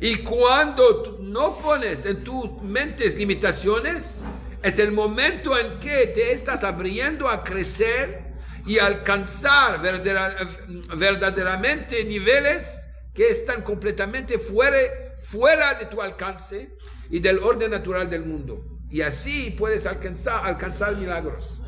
Y 0.00 0.16
cuando 0.16 1.18
no 1.20 1.58
pones 1.58 2.04
en 2.06 2.22
tus 2.22 2.62
mentes 2.62 3.16
limitaciones, 3.16 4.20
es 4.62 4.78
el 4.78 4.92
momento 4.92 5.58
en 5.58 5.78
que 5.78 6.08
te 6.08 6.32
estás 6.32 6.64
abriendo 6.64 7.28
a 7.28 7.42
crecer 7.42 8.26
y 8.66 8.78
alcanzar 8.78 9.80
verdaderamente 9.80 12.04
niveles 12.04 12.86
que 13.14 13.30
están 13.30 13.62
completamente 13.62 14.38
fuera, 14.38 14.76
fuera 15.22 15.74
de 15.74 15.86
tu 15.86 16.02
alcance 16.02 16.76
y 17.08 17.20
del 17.20 17.38
orden 17.38 17.70
natural 17.70 18.10
del 18.10 18.26
mundo. 18.26 18.64
Y 18.90 19.00
así 19.00 19.54
puedes 19.56 19.86
alcanzar, 19.86 20.44
alcanzar 20.44 20.96
milagros. 20.96 21.62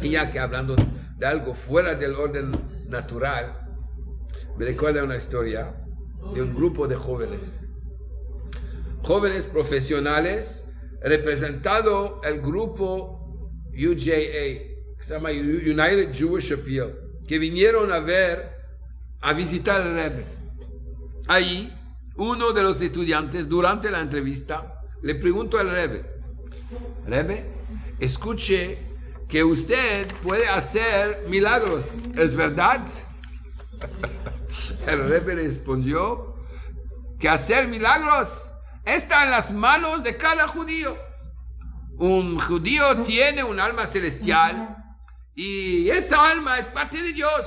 Y 0.00 0.10
ya 0.10 0.30
que 0.30 0.38
hablando 0.38 0.76
de 1.16 1.26
algo 1.26 1.54
fuera 1.54 1.94
del 1.94 2.14
orden 2.14 2.52
natural, 2.88 3.66
me 4.56 4.64
recuerda 4.64 5.02
una 5.02 5.16
historia 5.16 5.74
de 6.34 6.42
un 6.42 6.54
grupo 6.54 6.86
de 6.86 6.96
jóvenes. 6.96 7.42
Jóvenes 9.02 9.46
profesionales 9.46 10.68
representado 11.02 12.20
el 12.24 12.40
grupo 12.40 13.50
UJA, 13.72 14.18
que 14.96 14.98
se 15.00 15.14
llama 15.14 15.30
United 15.30 16.12
Jewish 16.12 16.52
Appeal, 16.52 16.94
que 17.26 17.38
vinieron 17.38 17.92
a 17.92 18.00
ver, 18.00 18.50
a 19.20 19.32
visitar 19.32 19.86
el 19.86 19.94
Rebbe. 19.94 20.24
Ahí, 21.28 21.72
uno 22.16 22.52
de 22.52 22.62
los 22.62 22.80
estudiantes, 22.80 23.48
durante 23.48 23.90
la 23.90 24.00
entrevista, 24.00 24.82
le 25.02 25.14
preguntó 25.14 25.58
al 25.58 25.70
Rebbe, 25.70 26.04
Rebbe, 27.06 27.44
escuche 28.00 28.78
que 29.28 29.44
usted 29.44 30.08
puede 30.22 30.48
hacer 30.48 31.24
milagros, 31.28 31.86
¿es 32.16 32.34
verdad? 32.34 32.84
El 34.86 35.08
Rebbe 35.08 35.34
respondió 35.34 36.36
que 37.18 37.28
hacer 37.28 37.68
milagros 37.68 38.50
está 38.84 39.24
en 39.24 39.30
las 39.30 39.50
manos 39.50 40.02
de 40.02 40.16
cada 40.16 40.46
judío. 40.46 40.96
Un 41.98 42.38
judío 42.38 43.02
tiene 43.02 43.42
un 43.42 43.58
alma 43.58 43.86
celestial 43.86 44.76
y 45.34 45.90
esa 45.90 46.30
alma 46.30 46.58
es 46.58 46.66
parte 46.68 47.02
de 47.02 47.12
Dios. 47.12 47.46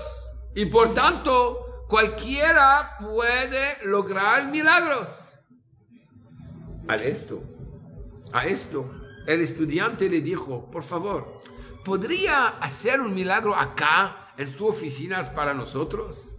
Y 0.56 0.65
por 0.65 0.93
tanto, 0.93 1.86
cualquiera 1.88 2.97
puede 3.00 3.78
lograr 3.86 4.47
milagros. 4.47 5.10
A 6.88 6.95
esto, 6.95 7.41
a 8.34 8.45
esto, 8.45 8.89
el 9.28 9.41
estudiante 9.41 10.10
le 10.10 10.21
dijo, 10.21 10.69
por 10.69 10.84
favor, 10.84 11.41
¿podría 11.86 12.50
hacer 12.60 13.00
un 13.02 13.13
milagro 13.13 13.56
acá 13.56 14.34
en 14.38 14.52
sus 14.52 14.69
oficinas 14.69 15.30
para 15.30 15.54
nosotros? 15.54 16.31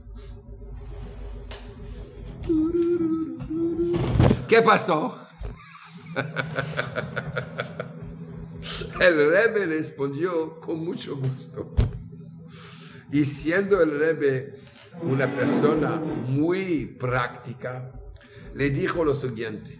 ¿Qué 4.48 4.62
pasó? 4.62 5.18
El 9.00 9.30
Rebbe 9.30 9.66
respondió 9.66 10.60
con 10.60 10.84
mucho 10.84 11.16
gusto. 11.16 11.74
Y 13.12 13.24
siendo 13.24 13.80
el 13.82 13.98
Rebbe 13.98 14.54
una 15.02 15.26
persona 15.26 15.96
muy 15.96 16.86
práctica, 16.98 17.92
le 18.54 18.70
dijo 18.70 19.04
lo 19.04 19.14
siguiente. 19.14 19.78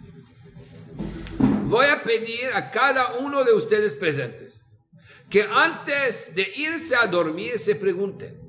Voy 1.65 1.85
a 1.85 2.01
pedir 2.03 2.51
a 2.53 2.71
cada 2.71 3.15
uno 3.15 3.43
de 3.43 3.53
ustedes 3.53 3.93
presentes 3.93 4.77
que 5.29 5.43
antes 5.43 6.35
de 6.35 6.51
irse 6.55 6.95
a 6.95 7.07
dormir 7.07 7.57
se 7.57 7.75
pregunten, 7.75 8.39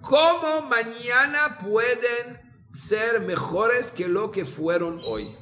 ¿cómo 0.00 0.62
mañana 0.62 1.58
pueden 1.58 2.37
ser 2.72 3.20
mejores 3.20 3.90
que 3.90 4.08
lo 4.08 4.30
que 4.30 4.44
fueron 4.44 5.00
hoy? 5.04 5.36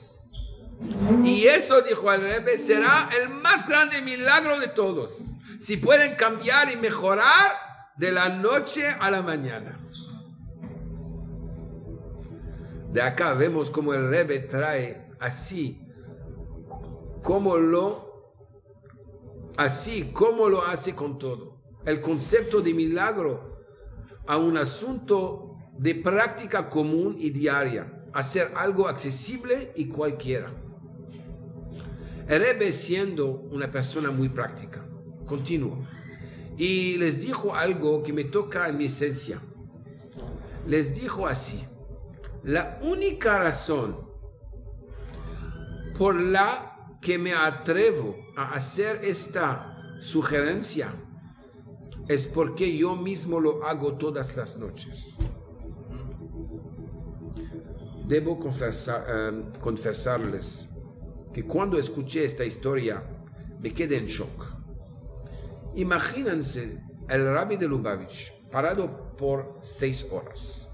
Y 1.24 1.46
eso, 1.46 1.80
dijo 1.82 2.12
el 2.12 2.20
Rebbe, 2.20 2.58
será 2.58 3.08
el 3.20 3.30
más 3.30 3.66
grande 3.68 4.02
milagro 4.02 4.60
de 4.60 4.68
todos. 4.68 5.18
Si 5.60 5.78
pueden 5.78 6.16
cambiar 6.16 6.70
y 6.70 6.76
mejorar 6.76 7.52
de 7.96 8.12
la 8.12 8.28
noche 8.28 8.86
a 8.88 9.10
la 9.10 9.22
mañana. 9.22 9.80
De 12.92 13.02
acá 13.02 13.32
vemos 13.34 13.70
como 13.70 13.94
el 13.94 14.08
Rebbe 14.08 14.40
trae 14.40 15.06
así, 15.18 15.82
como 17.22 17.56
lo, 17.56 18.34
así 19.56 20.12
como 20.12 20.48
lo 20.48 20.64
hace 20.64 20.94
con 20.94 21.18
todo. 21.18 21.62
El 21.84 22.00
concepto 22.00 22.60
de 22.60 22.74
milagro 22.74 23.64
a 24.26 24.36
un 24.36 24.56
asunto 24.56 25.45
de 25.78 25.94
práctica 25.94 26.68
común 26.68 27.16
y 27.18 27.30
diaria. 27.30 27.92
Hacer 28.12 28.52
algo 28.56 28.88
accesible 28.88 29.72
y 29.76 29.88
cualquiera. 29.88 30.50
Rebbe 32.26 32.72
siendo 32.72 33.30
una 33.50 33.70
persona 33.70 34.10
muy 34.10 34.28
práctica, 34.28 34.84
continuo, 35.26 35.86
y 36.56 36.96
les 36.96 37.20
dijo 37.20 37.54
algo 37.54 38.02
que 38.02 38.12
me 38.12 38.24
toca 38.24 38.68
en 38.68 38.78
mi 38.78 38.86
esencia. 38.86 39.40
Les 40.66 40.94
dijo 40.94 41.26
así, 41.26 41.62
la 42.42 42.80
única 42.82 43.38
razón 43.38 44.06
por 45.96 46.20
la 46.20 46.96
que 47.00 47.18
me 47.18 47.32
atrevo 47.32 48.16
a 48.36 48.54
hacer 48.54 49.04
esta 49.04 49.98
sugerencia 50.00 50.92
es 52.08 52.26
porque 52.26 52.76
yo 52.76 52.96
mismo 52.96 53.40
lo 53.40 53.64
hago 53.64 53.94
todas 53.94 54.36
las 54.36 54.56
noches. 54.56 55.18
Debo 58.06 58.38
confesar, 58.38 59.04
eh, 59.08 59.42
confesarles 59.60 60.68
que 61.34 61.44
cuando 61.44 61.76
escuché 61.76 62.24
esta 62.24 62.44
historia 62.44 63.02
me 63.60 63.74
quedé 63.74 63.96
en 63.96 64.06
shock. 64.06 64.44
Imagínense 65.74 66.80
el 67.08 67.26
rabbi 67.26 67.56
de 67.56 67.66
Lubavitch 67.66 68.32
parado 68.50 69.16
por 69.16 69.58
seis 69.62 70.06
horas, 70.12 70.68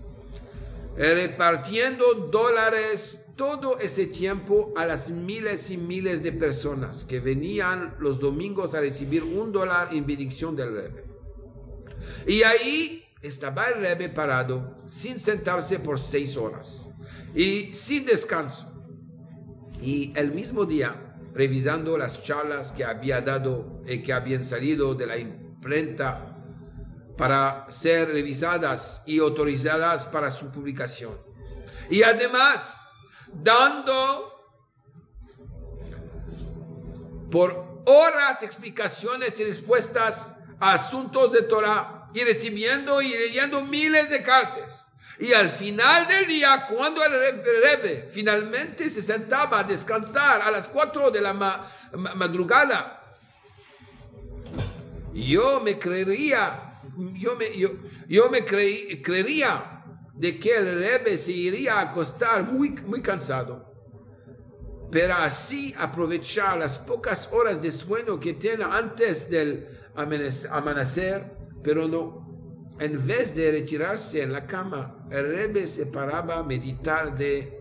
repartiendo 0.94 2.14
dólares 2.30 3.24
todo 3.34 3.78
ese 3.78 4.08
tiempo 4.08 4.74
a 4.76 4.84
las 4.84 5.08
miles 5.08 5.70
y 5.70 5.78
miles 5.78 6.22
de 6.22 6.32
personas 6.32 7.02
que 7.04 7.18
venían 7.18 7.96
los 7.98 8.20
domingos 8.20 8.74
a 8.74 8.80
recibir 8.80 9.22
un 9.22 9.52
dólar 9.52 9.88
en 9.94 10.06
bendición 10.06 10.54
del 10.54 10.74
Rebbe. 10.74 11.04
Y 12.26 12.42
ahí 12.42 13.04
estaba 13.22 13.68
el 13.68 13.80
Rebbe 13.80 14.10
parado, 14.10 14.82
sin 14.86 15.18
sentarse 15.18 15.78
por 15.78 15.98
seis 15.98 16.36
horas 16.36 16.91
y 17.34 17.74
sin 17.74 18.04
descanso 18.04 18.72
y 19.80 20.12
el 20.16 20.30
mismo 20.30 20.64
día, 20.64 21.16
revisando 21.34 21.98
las 21.98 22.22
charlas 22.22 22.72
que 22.72 22.84
había 22.84 23.20
dado 23.20 23.82
y 23.86 24.02
que 24.02 24.12
habían 24.12 24.44
salido 24.44 24.94
de 24.94 25.06
la 25.06 25.18
imprenta 25.18 26.36
para 27.16 27.66
ser 27.70 28.08
revisadas 28.08 29.02
y 29.06 29.18
autorizadas 29.18 30.06
para 30.06 30.30
su 30.30 30.50
publicación. 30.50 31.18
Y 31.90 32.02
además, 32.02 32.80
dando 33.32 34.32
por 37.30 37.82
horas 37.86 38.42
explicaciones 38.42 39.38
y 39.40 39.44
respuestas 39.44 40.36
a 40.60 40.74
asuntos 40.74 41.32
de 41.32 41.42
Torah 41.42 42.08
y 42.14 42.20
recibiendo 42.22 43.02
y 43.02 43.08
leyendo 43.08 43.62
miles 43.62 44.10
de 44.10 44.22
cartas. 44.22 44.81
Y 45.22 45.32
al 45.34 45.50
final 45.50 46.08
del 46.08 46.26
día, 46.26 46.66
cuando 46.68 47.00
el 47.04 47.12
Rebbe 47.12 48.08
finalmente 48.10 48.90
se 48.90 49.04
sentaba 49.04 49.60
a 49.60 49.62
descansar 49.62 50.42
a 50.42 50.50
las 50.50 50.66
4 50.66 51.12
de 51.12 51.20
la 51.20 51.32
madrugada, 52.16 53.16
yo 55.14 55.60
me 55.60 55.78
creería, 55.78 56.80
yo 57.14 57.36
me, 57.36 57.56
yo, 58.08 58.30
me 58.30 58.44
creería 58.44 59.84
de 60.12 60.40
que 60.40 60.56
el 60.56 60.80
Rebbe 60.80 61.16
se 61.16 61.30
iría 61.30 61.74
a 61.74 61.82
acostar 61.82 62.42
muy, 62.42 62.70
muy 62.70 63.00
cansado. 63.00 63.72
Pero 64.90 65.14
así 65.14 65.72
aprovechar 65.78 66.58
las 66.58 66.80
pocas 66.80 67.28
horas 67.30 67.62
de 67.62 67.70
sueño 67.70 68.18
que 68.18 68.32
tiene 68.32 68.64
antes 68.64 69.30
del 69.30 69.68
amanecer, 69.94 71.30
pero 71.62 71.86
no 71.86 72.21
en 72.78 73.06
vez 73.06 73.34
de 73.34 73.50
retirarse 73.52 74.22
en 74.22 74.32
la 74.32 74.46
cama, 74.46 75.06
el 75.10 75.28
Rebbe 75.28 75.66
se 75.68 75.86
paraba 75.86 76.38
a 76.38 76.42
meditar 76.42 77.16
de, 77.16 77.60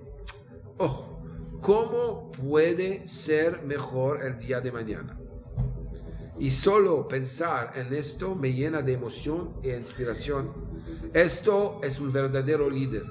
oh, 0.78 1.21
¿cómo 1.62 2.32
puede 2.32 3.08
ser 3.08 3.62
mejor 3.63 4.24
el 4.24 4.39
día 4.39 4.62
de 4.62 4.71
mañana? 4.71 5.17
Y 6.39 6.50
solo 6.50 7.08
pensar 7.08 7.74
en 7.76 7.93
esto 7.93 8.34
me 8.34 8.52
llena 8.52 8.82
de 8.82 8.93
emoción 8.93 9.58
e 9.62 9.78
inspiración. 9.78 10.52
Esto 11.13 11.80
es 11.84 12.00
un 12.00 12.12
verdadero 12.12 12.69
líder. 12.69 13.04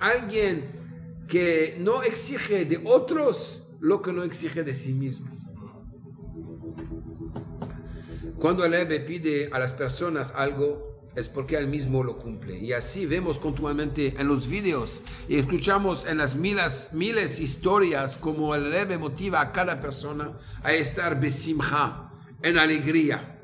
Alguien 0.00 1.24
que 1.26 1.76
no 1.80 2.02
exige 2.02 2.64
de 2.64 2.80
otros 2.84 3.66
lo 3.80 4.02
que 4.02 4.12
no 4.12 4.22
exige 4.22 4.62
de 4.62 4.74
sí 4.74 4.92
mismo. 4.92 5.30
Cuando 8.38 8.64
el 8.64 8.72
Rebbe 8.72 9.00
pide 9.00 9.48
a 9.52 9.58
las 9.58 9.72
personas 9.72 10.32
algo, 10.36 10.95
es 11.16 11.30
porque 11.30 11.56
él 11.56 11.66
mismo 11.66 12.04
lo 12.04 12.18
cumple. 12.18 12.58
Y 12.58 12.74
así 12.74 13.06
vemos 13.06 13.38
continuamente 13.38 14.14
en 14.18 14.28
los 14.28 14.46
vídeos 14.46 14.90
y 15.28 15.38
escuchamos 15.38 16.06
en 16.06 16.18
las 16.18 16.36
miles, 16.36 16.90
miles 16.92 17.40
historias 17.40 18.18
como 18.18 18.54
el 18.54 18.70
Rebbe 18.70 18.98
motiva 18.98 19.40
a 19.40 19.50
cada 19.50 19.80
persona 19.80 20.38
a 20.62 20.72
estar 20.74 21.18
besimha, 21.18 22.12
en 22.42 22.58
alegría. 22.58 23.40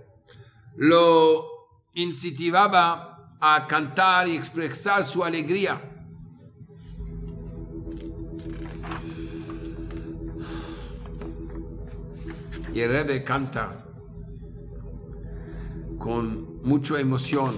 Lo 0.77 1.47
incentivaba 1.95 3.37
a 3.41 3.67
cantar 3.67 4.29
y 4.29 4.37
expresar 4.37 5.05
su 5.07 5.25
alegría. 5.25 5.81
Y 12.75 12.81
el 12.81 12.91
Rebbe 12.91 13.25
canta 13.25 13.87
con 15.99 16.52
mucha 16.63 17.01
emoción 17.01 17.53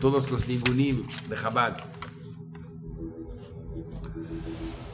todos 0.00 0.30
los 0.30 0.48
ningunim 0.48 1.06
de 1.28 1.36
Chabad. 1.36 1.76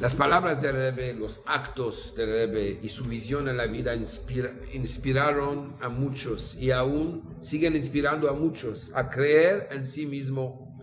Las 0.00 0.14
palabras 0.14 0.60
del 0.60 0.74
Rebbe, 0.74 1.14
los 1.14 1.40
actos 1.46 2.14
del 2.16 2.28
Rebbe 2.28 2.80
y 2.82 2.88
su 2.88 3.04
visión 3.04 3.48
en 3.48 3.56
la 3.56 3.66
vida 3.66 3.94
inspiraron 3.94 5.76
a 5.80 5.88
muchos 5.88 6.54
y 6.56 6.70
aún 6.70 7.38
siguen 7.40 7.76
inspirando 7.76 8.28
a 8.28 8.34
muchos 8.34 8.90
a 8.94 9.08
creer 9.08 9.68
en 9.70 9.86
sí 9.86 10.04
mismo, 10.04 10.76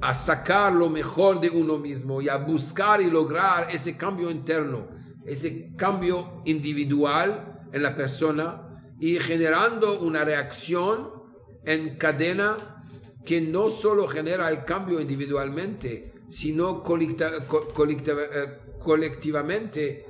a 0.00 0.12
sacar 0.12 0.72
lo 0.72 0.88
mejor 0.88 1.40
de 1.40 1.50
uno 1.50 1.78
mismo 1.78 2.20
y 2.20 2.28
a 2.28 2.36
buscar 2.36 3.00
y 3.00 3.10
lograr 3.10 3.68
ese 3.70 3.96
cambio 3.96 4.30
interno, 4.30 4.88
ese 5.24 5.76
cambio 5.76 6.42
individual 6.46 7.60
en 7.72 7.82
la 7.82 7.94
persona 7.94 8.82
y 8.98 9.20
generando 9.20 10.00
una 10.00 10.24
reacción 10.24 11.17
en 11.68 11.98
cadena 11.98 12.56
que 13.26 13.42
no 13.42 13.68
solo 13.68 14.08
genera 14.08 14.48
el 14.48 14.64
cambio 14.64 15.00
individualmente, 15.00 16.14
sino 16.30 16.82
eh, 16.82 17.46
colectivamente, 18.78 20.06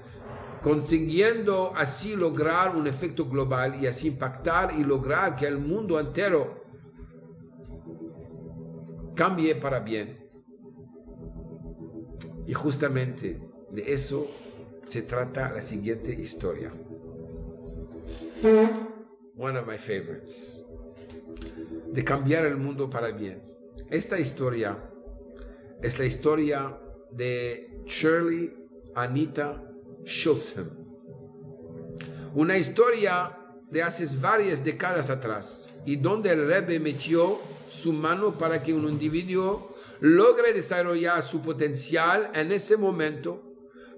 consiguiendo 0.63 1.73
así 1.75 2.15
lograr 2.15 2.77
un 2.77 2.87
efecto 2.87 3.29
global 3.29 3.83
y 3.83 3.89
así 3.89 4.07
impactar 4.07 4.79
y 4.79 4.85
lograr 4.85 5.35
que 5.35 5.47
el 5.47 5.59
mundo 5.59 5.99
entero 5.99 6.63
cambie 9.17 9.57
para 9.57 9.81
bien. 9.81 10.31
Y 12.47 12.55
justamente 12.55 13.41
de 13.71 13.93
eso 13.93 14.29
se 14.87 15.03
trata 15.03 15.51
la 15.51 15.61
siguiente 15.61 16.13
historia. 16.13 16.73
One 19.37 19.59
of 19.59 19.67
my 19.67 19.77
favorites. 19.77 20.58
De 21.93 22.05
cambiar 22.05 22.45
el 22.47 22.57
mundo 22.57 22.89
para 22.89 23.11
bien. 23.11 23.43
Esta 23.91 24.19
historia 24.19 24.79
es 25.83 25.99
la 25.99 26.05
historia 26.05 26.79
de 27.11 27.83
Shirley 27.87 28.53
Anita 28.95 29.63
Schulzheim. 30.05 30.69
Una 32.35 32.59
historia 32.59 33.37
de 33.71 33.83
hace 33.83 34.07
varias 34.21 34.65
décadas 34.65 35.11
atrás 35.11 35.75
y 35.85 35.97
donde 35.97 36.33
el 36.33 36.47
Rebbe 36.47 36.79
metió 36.79 37.41
su 37.71 37.93
mano 37.93 38.37
para 38.37 38.63
que 38.63 38.73
un 38.73 38.89
individuo 38.89 39.75
logre 40.01 40.53
desarrollar 40.53 41.23
su 41.23 41.41
potencial 41.43 42.31
en 42.35 42.53
ese 42.53 42.77
momento, 42.77 43.43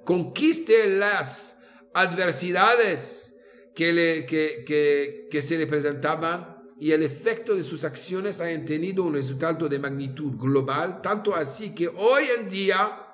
conquiste 0.04 0.88
las 0.88 1.60
adversidades 1.94 3.36
que, 3.74 3.92
le, 3.92 4.26
que, 4.26 5.28
que 5.30 5.42
se 5.42 5.58
le 5.58 5.66
presentaban 5.66 6.59
y 6.80 6.92
el 6.92 7.02
efecto 7.02 7.54
de 7.54 7.62
sus 7.62 7.84
acciones 7.84 8.40
hayan 8.40 8.64
tenido 8.64 9.04
un 9.04 9.12
resultado 9.12 9.68
de 9.68 9.78
magnitud 9.78 10.32
global, 10.38 11.02
tanto 11.02 11.36
así 11.36 11.74
que 11.74 11.88
hoy 11.88 12.24
en 12.38 12.48
día, 12.48 13.06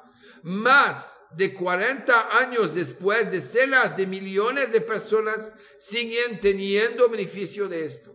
más 0.45 1.21
de 1.37 1.53
40 1.53 2.39
años 2.39 2.73
después, 2.73 3.29
decenas 3.29 3.97
de 3.97 4.07
millones 4.07 4.73
de 4.73 4.81
personas 4.83 5.53
siguen 5.81 6.39
teniendo 6.41 7.09
beneficio 7.09 7.69
de 7.69 7.87
esto. 7.87 8.15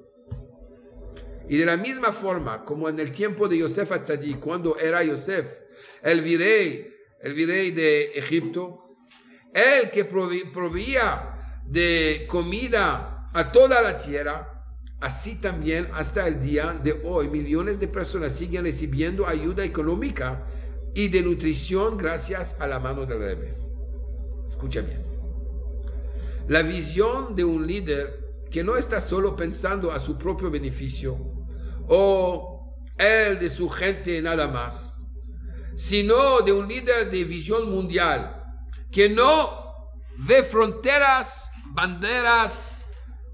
Y 1.49 1.58
de 1.58 1.66
la 1.66 1.76
misma 1.76 2.14
forma 2.14 2.64
como 2.64 2.88
en 2.88 2.97
el 3.02 3.12
tiempo 3.12 3.49
de 3.49 3.58
Yosef 3.58 3.91
Atzadí, 3.91 4.36
cuando 4.36 4.78
era 4.78 5.04
Yosef, 5.04 5.47
el 6.02 6.22
virrey, 6.22 6.95
el 7.20 7.34
virrey 7.34 7.72
de 7.72 8.12
Egipto, 8.14 8.95
el 9.54 9.91
que 9.91 10.06
proveía 10.06 11.60
de 11.68 12.26
comida 12.30 13.30
a 13.34 13.52
toda 13.52 13.82
la 13.82 13.97
tierra, 13.97 14.51
Así 15.02 15.41
también 15.41 15.88
hasta 15.93 16.28
el 16.28 16.43
día 16.43 16.80
de 16.84 17.02
hoy 17.04 17.28
millones 17.28 17.80
de 17.80 17.88
personas 17.88 18.36
siguen 18.36 18.66
recibiendo 18.66 19.28
ayuda 19.28 19.66
económica 19.66 20.45
y 20.93 21.08
de 21.08 21.24
nutrición 21.24 21.97
gracias 21.97 22.62
a 22.62 22.68
la 22.68 22.80
mano 22.80 23.08
del 23.08 23.18
Rebbe. 23.18 23.56
Escucha 24.47 24.82
bien. 24.82 25.04
La 26.47 26.62
visión 26.62 27.36
de 27.36 27.43
un 27.43 27.66
líder 27.66 28.20
que 28.52 28.64
no 28.64 28.78
está 28.78 29.02
solo 29.02 29.36
pensando 29.36 29.91
a 29.91 29.99
su 29.99 30.20
propio 30.20 30.52
beneficio 30.52 31.18
o 31.88 32.76
el 32.95 33.39
de 33.39 33.49
su 33.49 33.70
gente 33.70 34.22
nada 34.22 34.47
más, 34.47 35.04
sino 35.78 36.41
de 36.41 36.52
un 36.52 36.68
líder 36.68 37.10
de 37.10 37.24
visión 37.24 37.72
mundial 37.72 38.38
que 38.91 39.10
no 39.10 39.89
ve 40.28 40.43
fronteras, 40.43 41.49
banderas, 41.74 42.70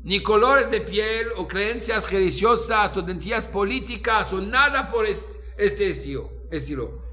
ni 0.07 0.21
colores 0.21 0.71
de 0.71 0.79
piel 0.79 1.27
o 1.35 1.45
creencias 1.45 2.09
religiosas 2.09 2.95
o 2.95 3.03
tendencias 3.03 3.45
políticas 3.45 4.31
o 4.31 4.39
nada 4.39 4.89
por 4.89 5.05
este 5.05 5.89
estilo, 5.89 6.47
estilo, 6.49 7.03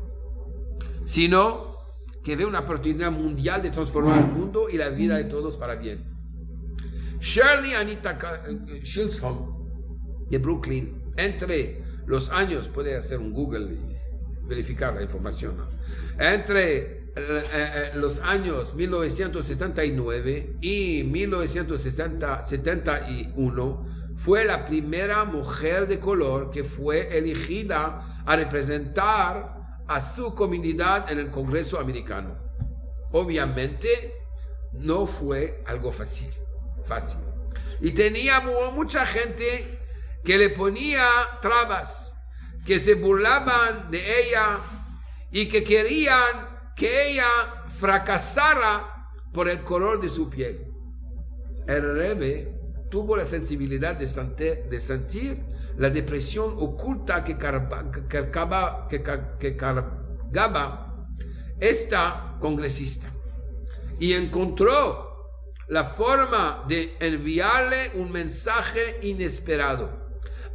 sino 1.05 1.77
que 2.23 2.37
ve 2.37 2.45
una 2.45 2.61
oportunidad 2.61 3.11
mundial 3.11 3.63
de 3.63 3.71
transformar 3.71 4.21
el 4.21 4.27
mundo 4.27 4.69
y 4.71 4.77
la 4.77 4.91
vida 4.91 5.17
de 5.17 5.25
todos 5.25 5.57
para 5.57 5.75
bien. 5.75 6.05
Shirley 7.19 7.75
Anita 7.75 8.17
eh, 8.47 8.81
Shilsholm 8.85 10.29
de 10.31 10.39
Brooklyn, 10.39 11.03
entre 11.17 11.83
los 12.07 12.31
años, 12.31 12.69
puede 12.69 12.97
hacer 12.97 13.19
un 13.19 13.33
Google 13.33 13.75
y 13.75 14.47
verificar 14.47 14.95
la 14.95 15.03
información, 15.03 15.57
entre 16.17 17.04
los 17.95 18.21
años 18.21 18.75
1969 18.75 20.57
y 20.61 21.05
1971 21.05 23.87
fue 24.17 24.45
la 24.45 24.67
primera 24.67 25.25
mujer 25.25 25.87
de 25.87 26.01
color 26.01 26.51
que 26.51 26.65
fue 26.65 27.17
elegida 27.17 28.23
a 28.25 28.37
representar 28.37 29.55
a 29.87 30.01
su 30.01 30.35
comunidad 30.35 31.11
en 31.11 31.19
el 31.19 31.31
Congreso 31.31 31.79
americano. 31.79 32.37
Obviamente 33.12 34.15
no 34.73 35.07
fue 35.07 35.62
algo 35.67 35.93
fácil, 35.93 36.31
fácil. 36.85 37.19
Y 37.81 37.93
tenía 37.93 38.41
mucha 38.41 39.07
gente 39.07 39.79
que 40.25 40.39
le 40.39 40.51
ponía 40.51 41.07
trabas, 41.43 42.15
que 42.67 42.79
se 42.79 42.95
burlaban 42.95 43.91
de 43.91 44.23
ella 44.23 44.59
y 45.31 45.49
que 45.49 45.62
querían 45.62 46.54
que 46.77 47.11
ella 47.11 47.29
fracasara 47.79 49.11
por 49.33 49.49
el 49.49 49.62
color 49.62 50.01
de 50.01 50.09
su 50.09 50.29
piel. 50.31 50.72
El 51.66 51.95
Rebe 51.97 52.55
tuvo 52.91 53.16
la 53.16 53.27
sensibilidad 53.27 53.97
de, 53.97 54.09
sentir, 54.09 55.43
la 55.77 55.91
depresión 55.91 56.55
oculta 56.59 57.25
que, 57.25 57.37
cargaba, 57.37 58.89
esta 61.61 62.37
congresista 62.41 63.07
y 63.99 64.12
encontró 64.12 65.31
la 65.68 65.85
forma 65.85 66.64
de 66.68 66.97
enviarle 67.01 67.93
un 67.95 68.11
mensaje 68.12 68.99
inesperado, 69.03 69.91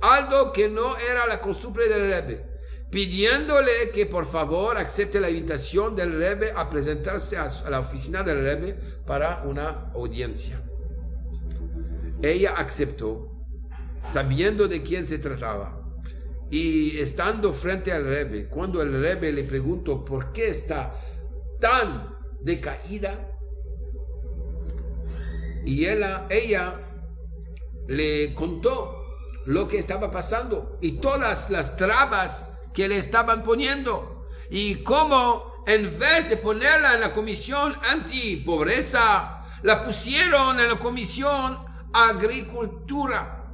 algo 0.01 0.51
que 0.51 0.69
no 0.69 0.97
era 0.97 1.25
la 1.25 1.41
costumbre 1.41 1.87
del 1.89 2.11
Rebbe 2.11 2.48
pidiéndole 2.89 3.91
que 3.93 4.05
por 4.05 4.25
favor 4.25 4.77
acepte 4.77 5.19
la 5.19 5.29
invitación 5.29 5.95
del 5.95 6.17
Rebbe 6.17 6.51
a 6.55 6.69
presentarse 6.69 7.37
a, 7.37 7.49
la 7.69 7.79
oficina 7.79 8.23
del 8.23 8.41
Rebbe 8.41 8.79
para 9.05 9.43
una 9.43 9.91
audiencia. 9.93 10.61
Ella 12.21 12.55
aceptó, 12.57 13.31
sabiendo 14.11 14.67
de 14.67 14.81
quién 14.81 15.05
se 15.05 15.19
trataba. 15.19 15.75
Y 16.51 16.97
estando 16.97 17.53
frente 17.53 17.91
al 17.91 18.05
Rebbe, 18.05 18.47
cuando 18.47 18.81
el 18.81 18.99
Rebbe 18.99 19.31
le 19.31 19.43
preguntó 19.43 20.03
por 20.03 20.31
qué 20.31 20.49
está 20.49 20.95
tan 21.59 22.15
decaída, 22.41 23.35
y 25.63 25.85
ella, 25.85 26.25
ella 26.31 26.73
le 27.87 28.33
contó 28.33 28.99
lo 29.45 29.67
que 29.67 29.77
estaba 29.77 30.11
pasando 30.11 30.77
y 30.81 30.93
todas 30.99 31.49
las 31.49 31.75
trabas 31.77 32.48
que 32.73 32.87
le 32.87 32.97
estaban 32.97 33.43
poniendo 33.43 34.27
y 34.49 34.83
cómo 34.83 35.63
en 35.67 35.99
vez 35.99 36.29
de 36.29 36.37
ponerla 36.37 36.95
en 36.95 37.01
la 37.01 37.13
comisión 37.13 37.75
anti-pobreza, 37.87 39.45
la 39.61 39.85
pusieron 39.85 40.59
en 40.59 40.69
la 40.69 40.79
comisión 40.79 41.59
agricultura. 41.93 43.53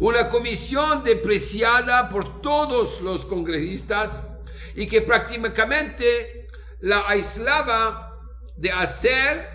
Una 0.00 0.28
comisión 0.28 1.02
depreciada 1.02 2.08
por 2.10 2.40
todos 2.42 3.00
los 3.00 3.24
congresistas 3.24 4.10
y 4.74 4.86
que 4.86 5.02
prácticamente 5.02 6.46
la 6.80 7.08
aislaba 7.08 8.20
de 8.56 8.70
hacer 8.70 9.48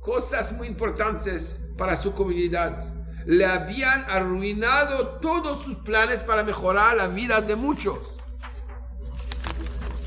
cosas 0.00 0.52
muy 0.52 0.68
importantes 0.68 1.60
para 1.76 1.96
su 1.96 2.12
comunidad 2.12 3.01
le 3.26 3.46
habían 3.46 4.04
arruinado 4.08 5.18
todos 5.20 5.64
sus 5.64 5.76
planes 5.78 6.22
para 6.22 6.44
mejorar 6.44 6.96
la 6.96 7.08
vida 7.08 7.40
de 7.40 7.56
muchos. 7.56 7.98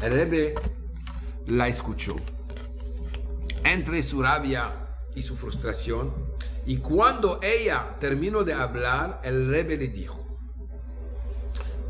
El 0.01 0.13
Rebbe 0.13 0.55
la 1.47 1.67
escuchó 1.67 2.15
entre 3.63 4.03
su 4.03 4.21
rabia 4.21 4.73
y 5.15 5.23
su 5.23 5.35
frustración. 5.35 6.13
Y 6.65 6.77
cuando 6.77 7.39
ella 7.41 7.95
terminó 7.99 8.43
de 8.43 8.53
hablar, 8.53 9.21
el 9.23 9.49
Rebbe 9.49 9.77
le 9.77 9.87
dijo, 9.87 10.19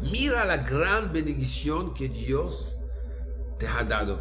mira 0.01 0.45
la 0.45 0.57
gran 0.57 1.11
bendición 1.11 1.93
que 1.93 2.07
Dios 2.07 2.75
te 3.57 3.67
ha 3.67 3.83
dado. 3.83 4.19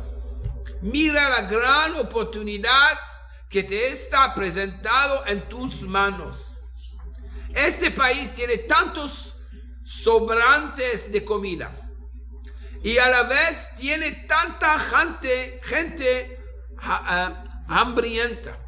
Mira 0.81 1.29
la 1.29 1.43
gran 1.43 1.97
oportunidad 1.97 2.99
que 3.49 3.63
te 3.63 3.89
está 3.89 4.35
presentado 4.35 5.27
en 5.27 5.49
tus 5.49 5.83
manos. 5.83 6.54
Este 7.55 7.91
país 7.91 8.33
tiene 8.33 8.59
tantos 8.59 9.37
sobrantes 9.85 11.13
de 11.13 11.25
comida 11.25 11.85
y 12.83 12.99
a 12.99 13.09
la 13.09 13.23
vez 13.23 13.71
tiene 13.77 14.27
tanta 14.29 14.79
gente, 14.79 15.61
gente 15.63 16.39
hambrienta. 17.67 18.59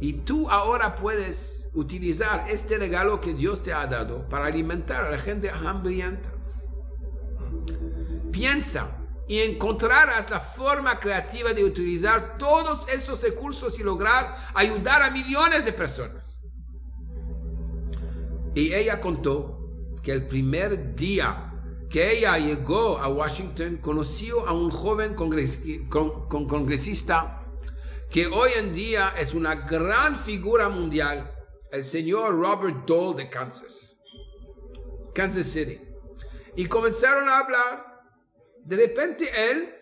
Y 0.00 0.14
tú 0.24 0.50
ahora 0.50 0.96
puedes 0.96 1.68
utilizar 1.74 2.46
este 2.48 2.78
regalo 2.78 3.20
que 3.20 3.34
Dios 3.34 3.62
te 3.62 3.72
ha 3.72 3.86
dado 3.86 4.28
para 4.28 4.46
alimentar 4.46 5.04
a 5.04 5.10
la 5.10 5.18
gente 5.18 5.50
hambrienta. 5.50 6.28
Piensa 8.32 8.96
y 9.28 9.38
encontrarás 9.40 10.28
la 10.28 10.40
forma 10.40 10.98
creativa 10.98 11.52
de 11.52 11.62
utilizar 11.62 12.36
todos 12.36 12.88
esos 12.88 13.22
recursos 13.22 13.78
y 13.78 13.84
lograr 13.84 14.34
ayudar 14.54 15.02
a 15.02 15.10
millones 15.10 15.64
de 15.64 15.72
personas. 15.72 16.29
Y 18.54 18.74
ella 18.74 19.00
contó 19.00 19.70
que 20.02 20.12
el 20.12 20.26
primer 20.26 20.94
día 20.94 21.50
que 21.90 22.18
ella 22.18 22.38
llegó 22.38 22.98
a 22.98 23.08
Washington, 23.08 23.78
conoció 23.78 24.46
a 24.46 24.52
un 24.52 24.70
joven 24.70 25.16
congresista 25.16 27.44
que 28.08 28.28
hoy 28.28 28.50
en 28.56 28.72
día 28.72 29.12
es 29.18 29.34
una 29.34 29.56
gran 29.56 30.14
figura 30.14 30.68
mundial, 30.68 31.34
el 31.72 31.84
señor 31.84 32.38
Robert 32.38 32.86
Dole 32.86 33.24
de 33.24 33.28
Kansas, 33.28 34.00
Kansas 35.14 35.48
City. 35.48 35.80
Y 36.56 36.66
comenzaron 36.66 37.28
a 37.28 37.38
hablar. 37.38 38.02
De 38.64 38.76
repente 38.76 39.28
él 39.50 39.74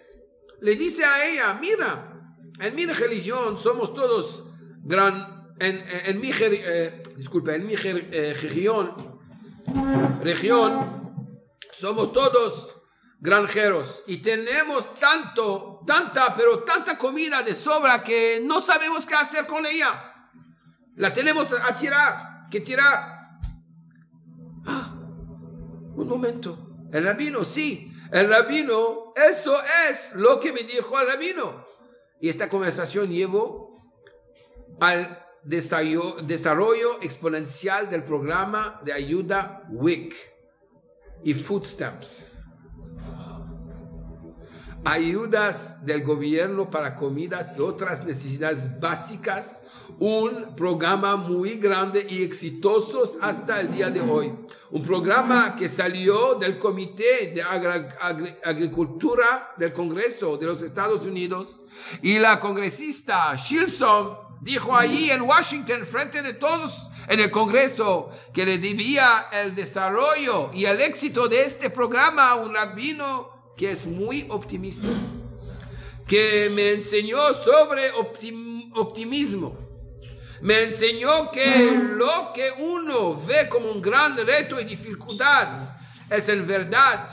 le 0.61 0.77
dice 0.77 1.05
a 1.05 1.29
ella, 1.29 1.59
mira, 1.61 2.35
en 2.59 2.75
mi 2.75 2.87
religión 2.87 3.59
somos 3.59 3.93
todos 3.93 4.47
gran, 4.83 5.38
en, 5.61 6.21
mi, 6.21 6.31
eh, 6.33 7.03
disculpa, 7.17 7.55
en 7.55 7.67
mi 7.67 7.75
eh, 7.75 8.37
región, 8.41 9.21
región 10.23 11.15
somos 11.73 12.13
todos 12.13 12.75
granjeros 13.21 14.05
y 14.07 14.19
tenemos 14.19 14.95
tanto, 14.99 15.83
tanta, 15.87 16.35
pero 16.37 16.61
tanta 16.65 16.97
comida 16.97 17.43
de 17.43 17.55
sobra 17.55 18.03
que 18.03 18.41
no 18.43 18.61
sabemos 18.61 19.05
qué 19.07 19.15
hacer 19.15 19.47
con 19.47 19.67
ella. 19.67 20.31
La 20.97 21.13
tenemos 21.13 21.49
a 21.53 21.75
tirar, 21.75 22.49
que 22.51 22.61
tirar. 22.61 23.39
Ah, 24.67 24.95
un 25.95 26.09
momento. 26.09 26.65
El 26.93 27.05
rabino, 27.05 27.45
sí, 27.45 27.93
el 28.13 28.29
rabino, 28.29 29.13
eso 29.15 29.61
es 29.89 30.15
lo 30.15 30.41
que 30.41 30.53
me 30.53 30.63
dijo 30.63 30.99
el 30.99 31.07
rabino. 31.07 31.65
Y 32.21 32.29
esta 32.29 32.49
conversación 32.49 33.11
llevó 33.11 33.71
al 34.81 35.28
desarrollo 35.45 37.01
exponencial 37.03 37.89
del 37.89 38.05
programa 38.05 38.81
de 38.85 38.93
ayuda 38.93 39.65
WIC 39.71 40.15
y 41.25 41.35
food 41.35 41.65
stamps. 41.65 42.25
Ayudas 44.85 45.85
del 45.85 46.05
gobierno 46.05 46.71
para 46.71 46.95
comidas 46.95 47.55
y 47.59 47.61
otras 47.61 48.05
necesidades 48.05 48.79
básicas. 48.81 49.61
Un 49.99 50.55
programa 50.55 51.17
muy 51.17 51.57
grande 51.57 52.07
y 52.09 52.23
exitoso 52.23 53.19
hasta 53.21 53.61
el 53.61 53.73
día 53.73 53.91
de 53.91 54.01
hoy. 54.01 54.33
Un 54.71 54.83
programa 54.83 55.57
que 55.57 55.69
salió 55.69 56.37
del 56.37 56.59
Comité 56.59 57.33
de 57.35 57.43
Agricultura 58.45 59.53
del 59.57 59.73
Congreso 59.73 60.37
de 60.37 60.47
los 60.47 60.63
Estados 60.63 61.05
Unidos. 61.05 61.61
Y 62.01 62.19
la 62.19 62.39
congresista 62.39 63.35
Shilson 63.35 64.28
dijo 64.41 64.77
allí 64.77 65.11
en 65.11 65.23
Washington, 65.23 65.87
frente 65.87 66.23
de 66.23 66.35
todos 66.35 66.91
en 67.09 67.21
el 67.21 67.31
Congreso 67.31 68.11
que 68.33 68.45
le 68.45 68.59
debía 68.59 69.27
el 69.33 69.55
desarrollo 69.55 70.53
y 70.53 70.65
el 70.65 70.81
éxito 70.81 71.29
de 71.29 71.43
este 71.43 71.71
programa 71.71 72.31
a 72.31 72.35
un 72.35 72.55
rabino 72.55 73.55
que 73.57 73.73
es 73.73 73.87
muy 73.87 74.27
optimista, 74.29 74.87
que 76.07 76.51
me 76.55 76.73
enseñó 76.73 77.35
sobre 77.35 77.91
optimismo. 78.75 79.59
Me 80.41 80.63
enseñó 80.63 81.33
que 81.33 81.77
lo 81.97 82.33
que 82.33 82.53
uno 82.59 83.15
ve 83.27 83.49
como 83.49 83.73
un 83.73 83.83
gran 83.83 84.17
reto 84.17 84.61
y 84.61 84.65
dificultad 84.65 85.79
es 86.09 86.29
en 86.29 86.47
verdad 86.47 87.09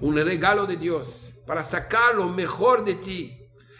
un 0.00 0.14
regalo 0.14 0.66
de 0.66 0.76
Dios 0.76 1.30
para 1.44 1.64
sacar 1.64 2.14
lo 2.14 2.28
mejor 2.28 2.84
de 2.84 2.94
ti 2.94 3.37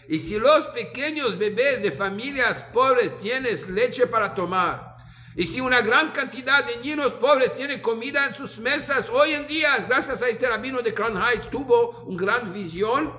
y 0.08 0.18
si 0.18 0.38
los 0.38 0.66
pequeños 0.68 1.36
bebés 1.36 1.82
de 1.82 1.92
familias 1.92 2.62
pobres 2.72 3.20
tienes 3.20 3.68
leche 3.68 4.06
para 4.06 4.34
tomar, 4.34 4.96
y 5.36 5.46
si 5.46 5.60
una 5.60 5.82
gran 5.82 6.12
cantidad 6.12 6.64
de 6.64 6.78
niños 6.78 7.12
pobres 7.12 7.54
tienen 7.54 7.80
comida 7.80 8.26
en 8.26 8.34
sus 8.34 8.58
mesas, 8.58 9.08
hoy 9.10 9.34
en 9.34 9.46
día, 9.46 9.84
gracias 9.86 10.22
a 10.22 10.28
este 10.28 10.48
rabino 10.48 10.80
de 10.80 10.94
Crown 10.94 11.16
Heights, 11.16 11.50
tuvo 11.50 12.04
una 12.06 12.20
gran 12.20 12.52
visión 12.52 13.12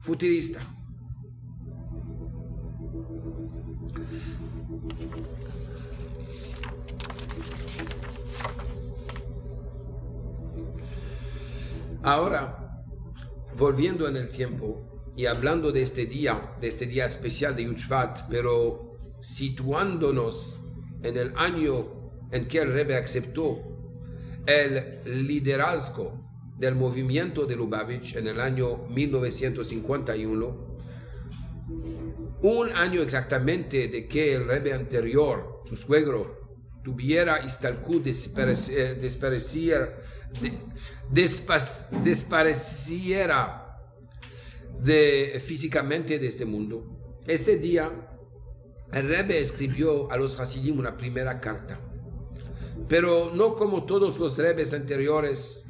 futurista. 0.00 0.60
Ahora, 12.04 12.84
volviendo 13.56 14.06
en 14.06 14.16
el 14.16 14.28
tiempo, 14.30 14.95
y 15.16 15.24
hablando 15.24 15.72
de 15.72 15.82
este 15.82 16.04
día, 16.04 16.52
de 16.60 16.68
este 16.68 16.86
día 16.86 17.06
especial 17.06 17.56
de 17.56 17.64
Yuchvat, 17.64 18.28
pero 18.28 18.98
situándonos 19.22 20.60
en 21.02 21.16
el 21.16 21.32
año 21.36 21.86
en 22.30 22.46
que 22.46 22.58
el 22.58 22.72
Rebbe 22.72 22.98
aceptó 22.98 23.58
el 24.46 25.26
liderazgo 25.26 26.22
del 26.58 26.74
movimiento 26.74 27.46
de 27.46 27.56
Lubavitch 27.56 28.16
en 28.16 28.28
el 28.28 28.40
año 28.40 28.86
1951, 28.88 30.76
un 32.42 32.72
año 32.72 33.00
exactamente 33.00 33.88
de 33.88 34.06
que 34.06 34.34
el 34.34 34.46
Rebbe 34.46 34.74
anterior, 34.74 35.62
su 35.66 35.76
suegro, 35.76 36.60
tuviera 36.84 37.44
Istalkut 37.44 38.04
despareciera, 38.04 39.96
despareciera 41.10 43.65
de, 44.82 45.40
físicamente 45.44 46.18
de 46.18 46.28
este 46.28 46.44
mundo. 46.44 46.84
Ese 47.26 47.58
día, 47.58 47.90
el 48.92 49.08
Rebbe 49.08 49.40
escribió 49.40 50.10
a 50.10 50.16
los 50.16 50.38
Hasidim 50.38 50.78
una 50.78 50.96
primera 50.96 51.40
carta, 51.40 51.80
pero 52.88 53.32
no 53.34 53.54
como 53.54 53.84
todos 53.84 54.18
los 54.18 54.38
Rebes 54.38 54.72
anteriores 54.72 55.66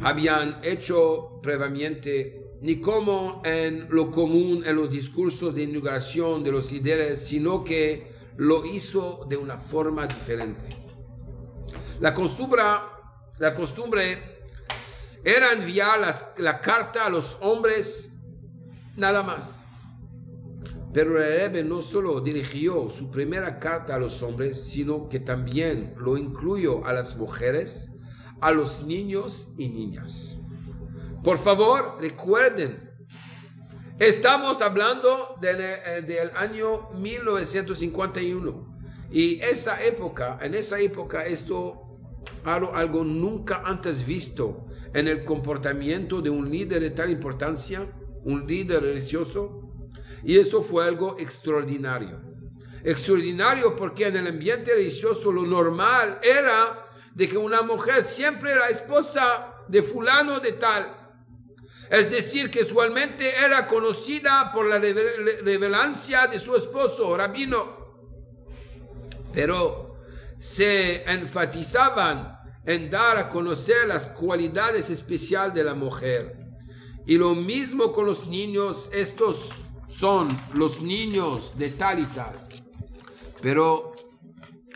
habían 0.00 0.60
hecho 0.62 1.40
previamente, 1.42 2.56
ni 2.60 2.80
como 2.80 3.42
en 3.44 3.88
lo 3.90 4.10
común 4.10 4.64
en 4.66 4.76
los 4.76 4.90
discursos 4.90 5.54
de 5.54 5.62
inauguración 5.62 6.44
de 6.44 6.52
los 6.52 6.70
líderes, 6.70 7.22
sino 7.22 7.64
que 7.64 8.12
lo 8.36 8.64
hizo 8.64 9.26
de 9.28 9.36
una 9.36 9.58
forma 9.58 10.06
diferente. 10.06 10.76
La 12.00 12.14
costumbre, 12.14 12.62
la 13.38 13.54
costumbre 13.54 14.37
era 15.24 15.52
enviar 15.52 16.00
la 16.36 16.60
carta 16.60 17.06
a 17.06 17.10
los 17.10 17.36
hombres 17.40 18.18
nada 18.96 19.22
más. 19.22 19.66
Pero 20.92 21.22
el 21.22 21.28
Rebbe 21.28 21.64
no 21.64 21.82
solo 21.82 22.20
dirigió 22.20 22.90
su 22.90 23.10
primera 23.10 23.58
carta 23.58 23.94
a 23.94 23.98
los 23.98 24.22
hombres, 24.22 24.64
sino 24.64 25.08
que 25.08 25.20
también 25.20 25.94
lo 25.98 26.16
incluyó 26.16 26.84
a 26.86 26.92
las 26.92 27.16
mujeres, 27.16 27.90
a 28.40 28.50
los 28.52 28.84
niños 28.84 29.48
y 29.58 29.68
niñas. 29.68 30.40
Por 31.22 31.36
favor, 31.38 31.98
recuerden, 32.00 32.90
estamos 33.98 34.62
hablando 34.62 35.36
eh, 35.42 36.02
del 36.06 36.30
año 36.34 36.90
1951. 36.94 38.78
Y 39.10 39.40
esa 39.40 39.82
época, 39.84 40.38
en 40.40 40.54
esa 40.54 40.80
época, 40.80 41.26
esto 41.26 41.82
algo, 42.44 42.74
algo 42.74 43.04
nunca 43.04 43.62
antes 43.64 44.06
visto 44.06 44.67
en 44.94 45.08
el 45.08 45.24
comportamiento 45.24 46.20
de 46.20 46.30
un 46.30 46.50
líder 46.50 46.80
de 46.80 46.90
tal 46.90 47.10
importancia, 47.10 47.86
un 48.24 48.46
líder 48.46 48.82
religioso, 48.82 49.68
y 50.24 50.38
eso 50.38 50.62
fue 50.62 50.84
algo 50.84 51.16
extraordinario. 51.18 52.20
Extraordinario 52.84 53.76
porque 53.76 54.06
en 54.06 54.16
el 54.16 54.26
ambiente 54.26 54.72
religioso 54.74 55.32
lo 55.32 55.42
normal 55.42 56.20
era 56.22 56.86
de 57.14 57.28
que 57.28 57.36
una 57.36 57.62
mujer 57.62 58.02
siempre 58.02 58.52
era 58.52 58.68
esposa 58.68 59.54
de 59.68 59.82
fulano 59.82 60.40
de 60.40 60.52
tal. 60.52 60.94
Es 61.90 62.10
decir, 62.10 62.50
que 62.50 62.62
usualmente 62.62 63.34
era 63.36 63.66
conocida 63.66 64.52
por 64.52 64.66
la 64.66 64.78
revelancia 64.78 66.26
de 66.26 66.38
su 66.38 66.54
esposo, 66.54 67.16
rabino. 67.16 67.78
Pero 69.32 69.96
se 70.38 71.02
enfatizaban 71.10 72.37
en 72.64 72.90
dar 72.90 73.16
a 73.16 73.28
conocer 73.30 73.86
las 73.86 74.06
cualidades 74.08 74.90
especiales 74.90 75.54
de 75.54 75.64
la 75.64 75.74
mujer. 75.74 76.36
Y 77.06 77.16
lo 77.16 77.34
mismo 77.34 77.92
con 77.92 78.06
los 78.06 78.26
niños, 78.26 78.90
estos 78.92 79.50
son 79.88 80.28
los 80.54 80.80
niños 80.82 81.54
de 81.56 81.70
tal 81.70 82.00
y 82.00 82.04
tal. 82.06 82.34
Pero 83.40 83.92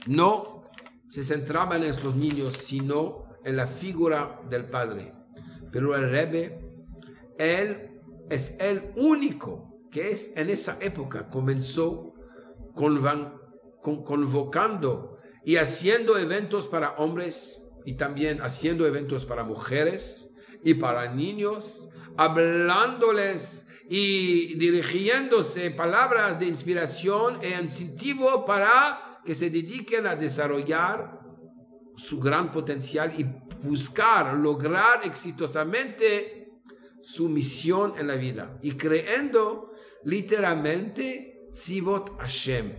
no 0.06 0.70
se 1.10 1.24
centraban 1.24 1.82
en 1.82 1.90
estos 1.90 2.16
niños, 2.16 2.56
sino 2.56 3.26
en 3.44 3.56
la 3.56 3.66
figura 3.66 4.40
del 4.48 4.64
Padre. 4.64 5.12
Pero 5.70 5.94
el 5.94 6.10
Rebbe, 6.10 6.58
él 7.38 8.00
es 8.30 8.58
el 8.60 8.92
único 8.96 9.72
que 9.90 10.10
es 10.10 10.32
en 10.36 10.48
esa 10.48 10.78
época 10.80 11.28
comenzó 11.28 12.14
convocando 13.82 15.18
y 15.44 15.56
haciendo 15.56 16.16
eventos 16.16 16.66
para 16.68 16.92
hombres 16.92 17.61
y 17.84 17.94
también 17.94 18.40
haciendo 18.42 18.86
eventos 18.86 19.24
para 19.24 19.44
mujeres 19.44 20.30
y 20.64 20.74
para 20.74 21.12
niños, 21.12 21.88
hablándoles 22.16 23.66
y 23.88 24.54
dirigiéndose 24.54 25.70
palabras 25.70 26.38
de 26.38 26.46
inspiración 26.46 27.38
e 27.42 27.60
incentivo 27.60 28.44
para 28.44 29.20
que 29.24 29.34
se 29.34 29.50
dediquen 29.50 30.06
a 30.06 30.16
desarrollar 30.16 31.20
su 31.96 32.18
gran 32.18 32.50
potencial 32.50 33.12
y 33.18 33.24
buscar 33.66 34.34
lograr 34.34 35.04
exitosamente 35.04 36.52
su 37.02 37.28
misión 37.28 37.94
en 37.98 38.06
la 38.06 38.16
vida. 38.16 38.58
Y 38.62 38.72
creyendo 38.72 39.72
literalmente 40.04 41.46
Sivot 41.50 42.18
Hashem, 42.18 42.72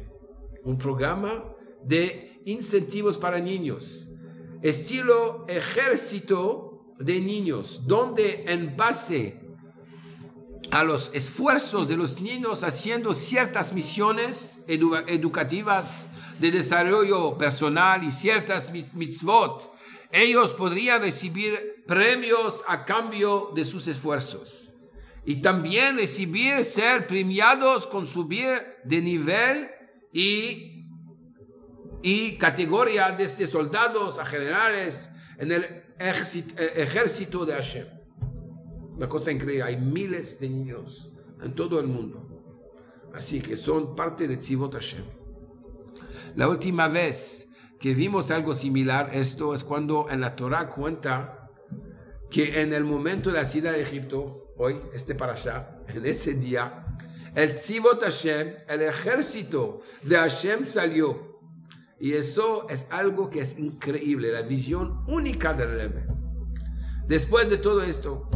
un 0.63 0.77
programa 0.77 1.43
de 1.83 2.41
incentivos 2.45 3.17
para 3.17 3.39
niños, 3.39 4.02
estilo 4.63 5.45
ejército 5.47 6.95
de 6.97 7.19
niños, 7.19 7.81
donde 7.85 8.45
en 8.47 8.75
base 8.75 9.39
a 10.71 10.83
los 10.83 11.11
esfuerzos 11.13 11.87
de 11.87 11.97
los 11.97 12.19
niños 12.19 12.63
haciendo 12.63 13.13
ciertas 13.13 13.73
misiones 13.73 14.63
educativas 14.67 16.07
de 16.39 16.49
desarrollo 16.49 17.37
personal 17.37 18.03
y 18.03 18.11
ciertas 18.11 18.71
mitzvot, 18.93 19.71
ellos 20.11 20.53
podrían 20.53 21.01
recibir 21.01 21.83
premios 21.85 22.61
a 22.67 22.85
cambio 22.85 23.51
de 23.55 23.65
sus 23.65 23.87
esfuerzos. 23.87 24.73
Y 25.25 25.41
también 25.41 25.97
recibir 25.97 26.63
ser 26.65 27.07
premiados 27.07 27.87
con 27.87 28.07
subir 28.07 28.61
de 28.83 29.01
nivel 29.01 29.69
y, 30.11 30.72
y 32.03 32.37
categoría 32.37 33.11
desde 33.11 33.47
soldados 33.47 34.19
a 34.19 34.25
generales 34.25 35.09
en 35.39 35.51
el 35.51 35.65
ejército, 35.97 36.61
ejército 36.61 37.45
de 37.45 37.53
Hashem. 37.53 37.87
Una 38.97 39.09
cosa 39.09 39.31
increíble, 39.31 39.63
hay 39.63 39.77
miles 39.77 40.39
de 40.39 40.49
niños 40.49 41.09
en 41.41 41.55
todo 41.55 41.79
el 41.79 41.87
mundo. 41.87 42.29
Así 43.13 43.41
que 43.41 43.55
son 43.55 43.95
parte 43.95 44.27
de 44.27 44.37
Tzivot 44.37 44.73
Hashem. 44.73 45.05
La 46.35 46.49
última 46.49 46.87
vez 46.87 47.49
que 47.79 47.93
vimos 47.93 48.31
algo 48.31 48.53
similar, 48.53 49.11
esto 49.13 49.55
es 49.55 49.63
cuando 49.63 50.07
en 50.09 50.21
la 50.21 50.35
Torah 50.35 50.69
cuenta 50.69 51.49
que 52.29 52.61
en 52.61 52.73
el 52.73 52.83
momento 52.83 53.31
de 53.31 53.37
la 53.37 53.45
salida 53.45 53.71
de 53.71 53.81
Egipto, 53.81 54.53
hoy, 54.57 54.77
este 54.93 55.15
para 55.15 55.33
allá, 55.33 55.79
en 55.87 56.05
ese 56.05 56.33
día, 56.33 56.85
el 57.35 57.53
Tzivot 57.53 58.01
Hashem, 58.01 58.55
el 58.67 58.81
ejército 58.81 59.81
de 60.01 60.17
Hashem 60.17 60.65
salió. 60.65 61.32
Y 62.03 62.11
eso 62.11 62.67
es 62.67 62.85
algo 62.91 63.29
que 63.29 63.39
es 63.39 63.57
increíble, 63.57 64.29
la 64.29 64.41
visión 64.41 65.05
única 65.07 65.53
del 65.53 65.69
Rebbe. 65.69 66.05
Después 67.07 67.49
de 67.49 67.55
todo 67.55 67.81
esto, 67.81 68.29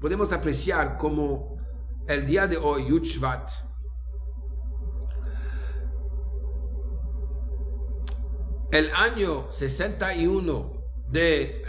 podemos 0.00 0.32
apreciar 0.32 0.96
como 0.98 1.56
el 2.08 2.26
día 2.26 2.48
de 2.48 2.56
hoy, 2.56 2.88
Yud 2.88 3.06
el 8.72 8.90
año 8.92 9.52
61 9.52 10.72
de 11.08 11.62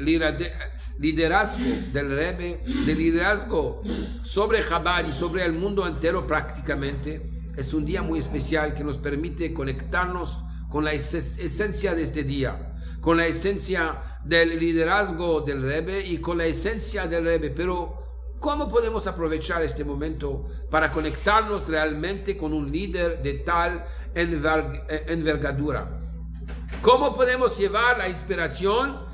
liderazgo 0.98 1.66
del 1.94 2.10
Rebbe, 2.10 2.64
de 2.66 2.96
liderazgo 2.96 3.84
sobre 4.24 4.68
Chabad 4.68 5.06
y 5.06 5.12
sobre 5.12 5.46
el 5.46 5.54
mundo 5.54 5.86
entero 5.86 6.26
prácticamente, 6.26 7.22
es 7.56 7.76
un 7.76 7.86
día 7.86 8.02
muy 8.02 8.18
especial 8.18 8.74
que 8.74 8.84
nos 8.84 8.98
permite 8.98 9.54
conectarnos 9.54 10.44
con 10.74 10.84
la 10.86 10.94
esencia 10.94 11.94
de 11.94 12.02
este 12.02 12.24
día, 12.24 12.74
con 13.00 13.18
la 13.18 13.28
esencia 13.28 14.18
del 14.26 14.58
liderazgo 14.58 15.42
del 15.42 15.62
Rebbe 15.62 16.04
y 16.04 16.18
con 16.18 16.40
la 16.40 16.46
esencia 16.46 17.06
del 17.06 17.26
Rebbe. 17.26 17.52
Pero, 17.52 18.34
¿cómo 18.40 18.68
podemos 18.68 19.06
aprovechar 19.06 19.62
este 19.62 19.86
momento 19.86 20.48
para 20.72 20.92
conectarnos 20.92 21.68
realmente 21.68 22.36
con 22.36 22.54
un 22.54 22.72
líder 22.72 23.22
de 23.22 23.36
tal 23.46 23.86
envergadura? 24.16 26.02
¿Cómo 26.82 27.16
podemos 27.16 27.56
llevar 27.56 28.00
la 28.00 28.10
inspiración 28.10 29.06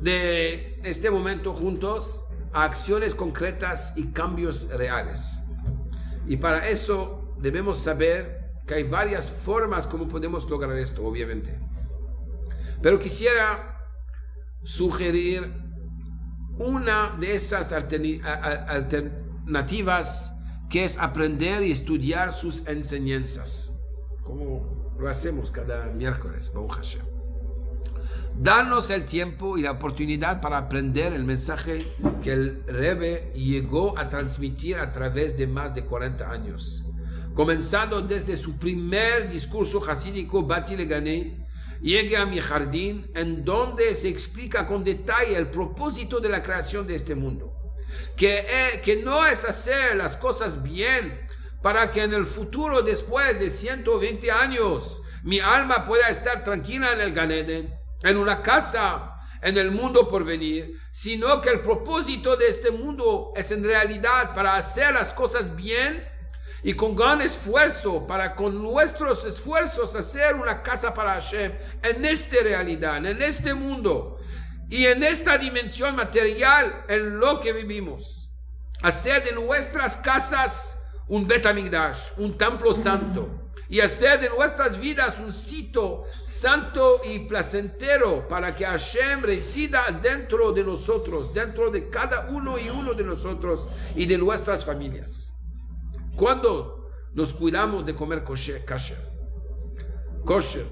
de 0.00 0.80
este 0.84 1.10
momento 1.10 1.52
juntos 1.52 2.24
a 2.54 2.64
acciones 2.64 3.14
concretas 3.14 3.92
y 3.94 4.06
cambios 4.06 4.70
reales? 4.70 5.20
Y 6.26 6.38
para 6.38 6.66
eso 6.66 7.34
debemos 7.38 7.80
saber 7.80 8.39
hay 8.74 8.84
varias 8.84 9.30
formas 9.30 9.86
como 9.86 10.08
podemos 10.08 10.48
lograr 10.48 10.76
esto, 10.76 11.04
obviamente. 11.04 11.58
Pero 12.82 12.98
quisiera 12.98 13.70
sugerir 14.62 15.52
una 16.58 17.16
de 17.18 17.36
esas 17.36 17.72
alternativas 17.72 20.32
que 20.68 20.84
es 20.84 20.98
aprender 20.98 21.62
y 21.62 21.72
estudiar 21.72 22.32
sus 22.32 22.66
enseñanzas. 22.66 23.70
Como 24.22 24.94
lo 24.98 25.08
hacemos 25.08 25.50
cada 25.50 25.86
miércoles, 25.86 26.52
Baruch 26.54 26.72
Hashem. 26.72 27.02
Darnos 28.38 28.90
el 28.90 29.06
tiempo 29.06 29.58
y 29.58 29.62
la 29.62 29.72
oportunidad 29.72 30.40
para 30.40 30.58
aprender 30.58 31.12
el 31.12 31.24
mensaje 31.24 31.92
que 32.22 32.32
el 32.32 32.62
Rebbe 32.66 33.32
llegó 33.34 33.98
a 33.98 34.08
transmitir 34.08 34.78
a 34.78 34.92
través 34.92 35.36
de 35.36 35.46
más 35.46 35.74
de 35.74 35.84
40 35.84 36.30
años. 36.30 36.84
Comenzando 37.40 38.02
desde 38.02 38.36
su 38.36 38.58
primer 38.58 39.30
discurso 39.30 39.82
hasídico, 39.90 40.42
Bati 40.42 40.76
Legane, 40.76 41.38
llegue 41.80 42.14
a 42.14 42.26
mi 42.26 42.38
jardín, 42.38 43.10
en 43.14 43.46
donde 43.46 43.96
se 43.96 44.10
explica 44.10 44.66
con 44.66 44.84
detalle 44.84 45.38
el 45.38 45.48
propósito 45.48 46.20
de 46.20 46.28
la 46.28 46.42
creación 46.42 46.86
de 46.86 46.96
este 46.96 47.14
mundo. 47.14 47.50
Que, 48.14 48.44
eh, 48.46 49.02
no 49.02 49.24
es 49.24 49.46
hacer 49.46 49.96
las 49.96 50.18
cosas 50.18 50.62
bien 50.62 51.18
para 51.62 51.90
que 51.90 52.02
en 52.02 52.12
el 52.12 52.26
futuro, 52.26 52.82
después 52.82 53.40
de 53.40 53.48
120 53.48 54.30
años, 54.30 55.00
mi 55.22 55.40
alma 55.40 55.86
pueda 55.86 56.10
estar 56.10 56.44
tranquila 56.44 56.92
en 56.92 57.00
el 57.00 57.14
Ganeden, 57.14 57.74
en 58.02 58.18
una 58.18 58.42
casa, 58.42 59.14
en 59.40 59.56
el 59.56 59.70
mundo 59.70 60.10
por 60.10 60.24
venir, 60.24 60.78
sino 60.92 61.40
que 61.40 61.48
el 61.48 61.60
propósito 61.60 62.36
de 62.36 62.48
este 62.48 62.70
mundo 62.70 63.32
es 63.34 63.50
en 63.50 63.64
realidad 63.64 64.34
para 64.34 64.56
hacer 64.56 64.92
las 64.92 65.10
cosas 65.10 65.56
bien 65.56 66.09
y 66.62 66.74
con 66.74 66.94
gran 66.94 67.20
esfuerzo, 67.20 68.06
para 68.06 68.34
con 68.34 68.62
nuestros 68.62 69.24
esfuerzos 69.24 69.94
hacer 69.94 70.34
una 70.34 70.62
casa 70.62 70.92
para 70.92 71.14
Hashem 71.14 71.52
en 71.82 72.04
esta 72.04 72.36
realidad, 72.42 73.04
en 73.04 73.22
este 73.22 73.54
mundo 73.54 74.18
y 74.68 74.86
en 74.86 75.02
esta 75.02 75.38
dimensión 75.38 75.96
material 75.96 76.84
en 76.88 77.18
lo 77.18 77.40
que 77.40 77.52
vivimos. 77.52 78.30
Hacer 78.82 79.24
de 79.24 79.32
nuestras 79.32 79.96
casas 79.96 80.78
un 81.08 81.26
Betamigdash, 81.26 81.98
un 82.18 82.38
templo 82.38 82.72
santo, 82.72 83.50
y 83.70 83.80
hacer 83.80 84.20
de 84.20 84.28
nuestras 84.28 84.78
vidas 84.80 85.18
un 85.20 85.32
sitio 85.32 86.02
santo 86.24 87.00
y 87.04 87.20
placentero 87.20 88.26
para 88.26 88.54
que 88.54 88.64
Hashem 88.64 89.22
resida 89.22 89.96
dentro 90.02 90.50
de 90.52 90.64
nosotros, 90.64 91.32
dentro 91.32 91.70
de 91.70 91.88
cada 91.88 92.28
uno 92.30 92.58
y 92.58 92.68
uno 92.68 92.94
de 92.94 93.04
nosotros 93.04 93.68
y 93.94 94.06
de 94.06 94.18
nuestras 94.18 94.64
familias. 94.64 95.29
Cuando 96.16 96.90
nos 97.12 97.32
cuidamos 97.32 97.84
de 97.86 97.94
comer 97.94 98.24
kosher, 98.24 98.64
kosher 100.24 100.66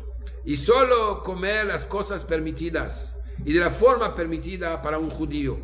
y 0.44 0.56
solo 0.56 1.22
comer 1.22 1.66
las 1.66 1.84
cosas 1.84 2.24
permitidas 2.24 3.14
y 3.44 3.52
de 3.52 3.60
la 3.60 3.70
forma 3.70 4.14
permitida 4.14 4.80
para 4.82 4.98
un 4.98 5.10
judío, 5.10 5.58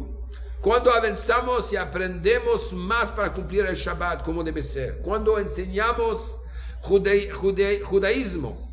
cuando 0.61 0.91
avanzamos 0.91 1.71
y 1.73 1.77
aprendemos 1.77 2.73
más 2.73 3.11
para 3.11 3.35
cumplir 3.35 3.67
el 3.67 3.75
Shabbat 3.75 4.25
como 4.25 4.43
debe 4.43 4.63
ser. 4.63 5.01
Cuando 5.03 5.39
enseñamos 5.39 6.41
judaísmo. 6.81 8.73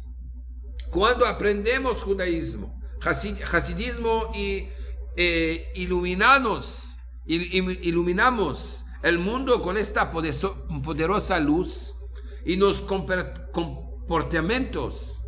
Cuando 0.90 1.26
aprendemos 1.26 2.02
judaísmo, 2.02 2.82
hasidismo 3.02 4.32
y 4.34 4.68
eh, 5.16 5.72
iluminamos, 5.76 6.84
iluminamos 7.26 8.84
el 9.04 9.20
mundo 9.20 9.62
con 9.62 9.78
esta 9.78 10.12
poderosa 10.12 11.40
luz 11.40 11.96
y 12.46 12.56
los 12.56 12.82
comportamientos 12.82 15.22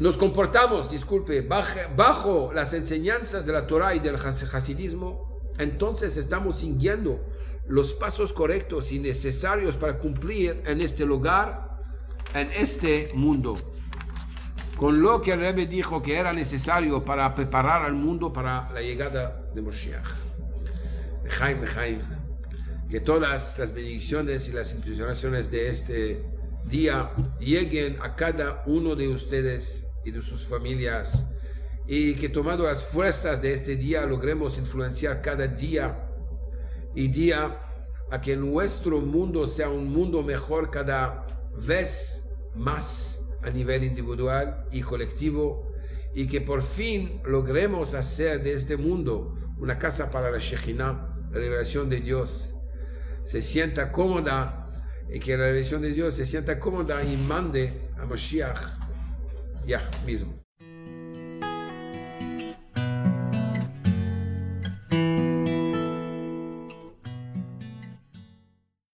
nos 0.00 0.16
comportamos, 0.16 0.90
disculpe, 0.90 1.42
bajo, 1.42 2.52
las 2.54 2.72
enseñanzas 2.72 3.44
de 3.44 3.52
la 3.52 3.66
Torah 3.66 3.94
y 3.94 3.98
del 3.98 4.16
hasidismo, 4.16 5.52
entonces 5.58 6.16
estamos 6.16 6.60
siguiendo 6.60 7.20
los 7.68 7.92
pasos 7.92 8.32
correctos 8.32 8.92
y 8.92 8.98
necesarios 8.98 9.76
para 9.76 9.98
cumplir 9.98 10.62
en 10.64 10.80
este 10.80 11.04
lugar, 11.04 11.82
en 12.32 12.50
este 12.52 13.10
mundo. 13.14 13.58
Con 14.78 15.02
lo 15.02 15.20
que 15.20 15.32
el 15.32 15.40
Rebbe 15.40 15.66
dijo 15.66 16.00
que 16.00 16.16
era 16.16 16.32
necesario 16.32 17.04
para 17.04 17.34
preparar 17.34 17.82
al 17.82 17.92
mundo 17.92 18.32
para 18.32 18.70
la 18.72 18.80
llegada 18.80 19.50
de 19.54 19.60
Moshiach. 19.60 20.29
Jaime, 21.30 21.66
Jaime, 21.66 22.02
que 22.90 23.00
todas 23.00 23.58
las 23.58 23.72
bendiciones 23.72 24.48
y 24.48 24.52
las 24.52 24.74
inspiraciones 24.74 25.50
de 25.50 25.68
este 25.68 26.24
día 26.66 27.10
lleguen 27.38 27.98
a 28.02 28.14
cada 28.16 28.62
uno 28.66 28.94
de 28.94 29.08
ustedes 29.08 29.86
y 30.04 30.10
de 30.10 30.22
sus 30.22 30.44
familias. 30.44 31.24
Y 31.86 32.14
que 32.14 32.28
tomando 32.28 32.64
las 32.64 32.84
fuerzas 32.84 33.40
de 33.40 33.54
este 33.54 33.76
día 33.76 34.04
logremos 34.06 34.58
influenciar 34.58 35.22
cada 35.22 35.46
día 35.46 36.08
y 36.94 37.08
día 37.08 37.58
a 38.10 38.20
que 38.20 38.36
nuestro 38.36 39.00
mundo 39.00 39.46
sea 39.46 39.70
un 39.70 39.90
mundo 39.90 40.22
mejor 40.22 40.70
cada 40.70 41.26
vez 41.56 42.28
más 42.54 43.20
a 43.42 43.50
nivel 43.50 43.84
individual 43.84 44.66
y 44.70 44.82
colectivo. 44.82 45.72
Y 46.12 46.26
que 46.26 46.40
por 46.40 46.62
fin 46.62 47.20
logremos 47.24 47.94
hacer 47.94 48.42
de 48.42 48.54
este 48.54 48.76
mundo 48.76 49.36
una 49.58 49.78
casa 49.78 50.10
para 50.10 50.30
la 50.30 50.38
Shekhinah, 50.38 51.09
la 51.30 51.38
revelación 51.38 51.88
de 51.88 52.00
Dios, 52.00 52.54
se 53.26 53.42
sienta 53.42 53.92
cómoda 53.92 54.70
y 55.12 55.20
que 55.20 55.36
la 55.36 55.44
revelación 55.44 55.82
de 55.82 55.92
Dios 55.92 56.14
se 56.14 56.26
sienta 56.26 56.58
cómoda 56.58 57.02
y 57.02 57.16
mande 57.16 57.90
a 57.98 58.04
Moshiach 58.04 58.60
ya 59.66 59.88
mismo. 60.04 60.49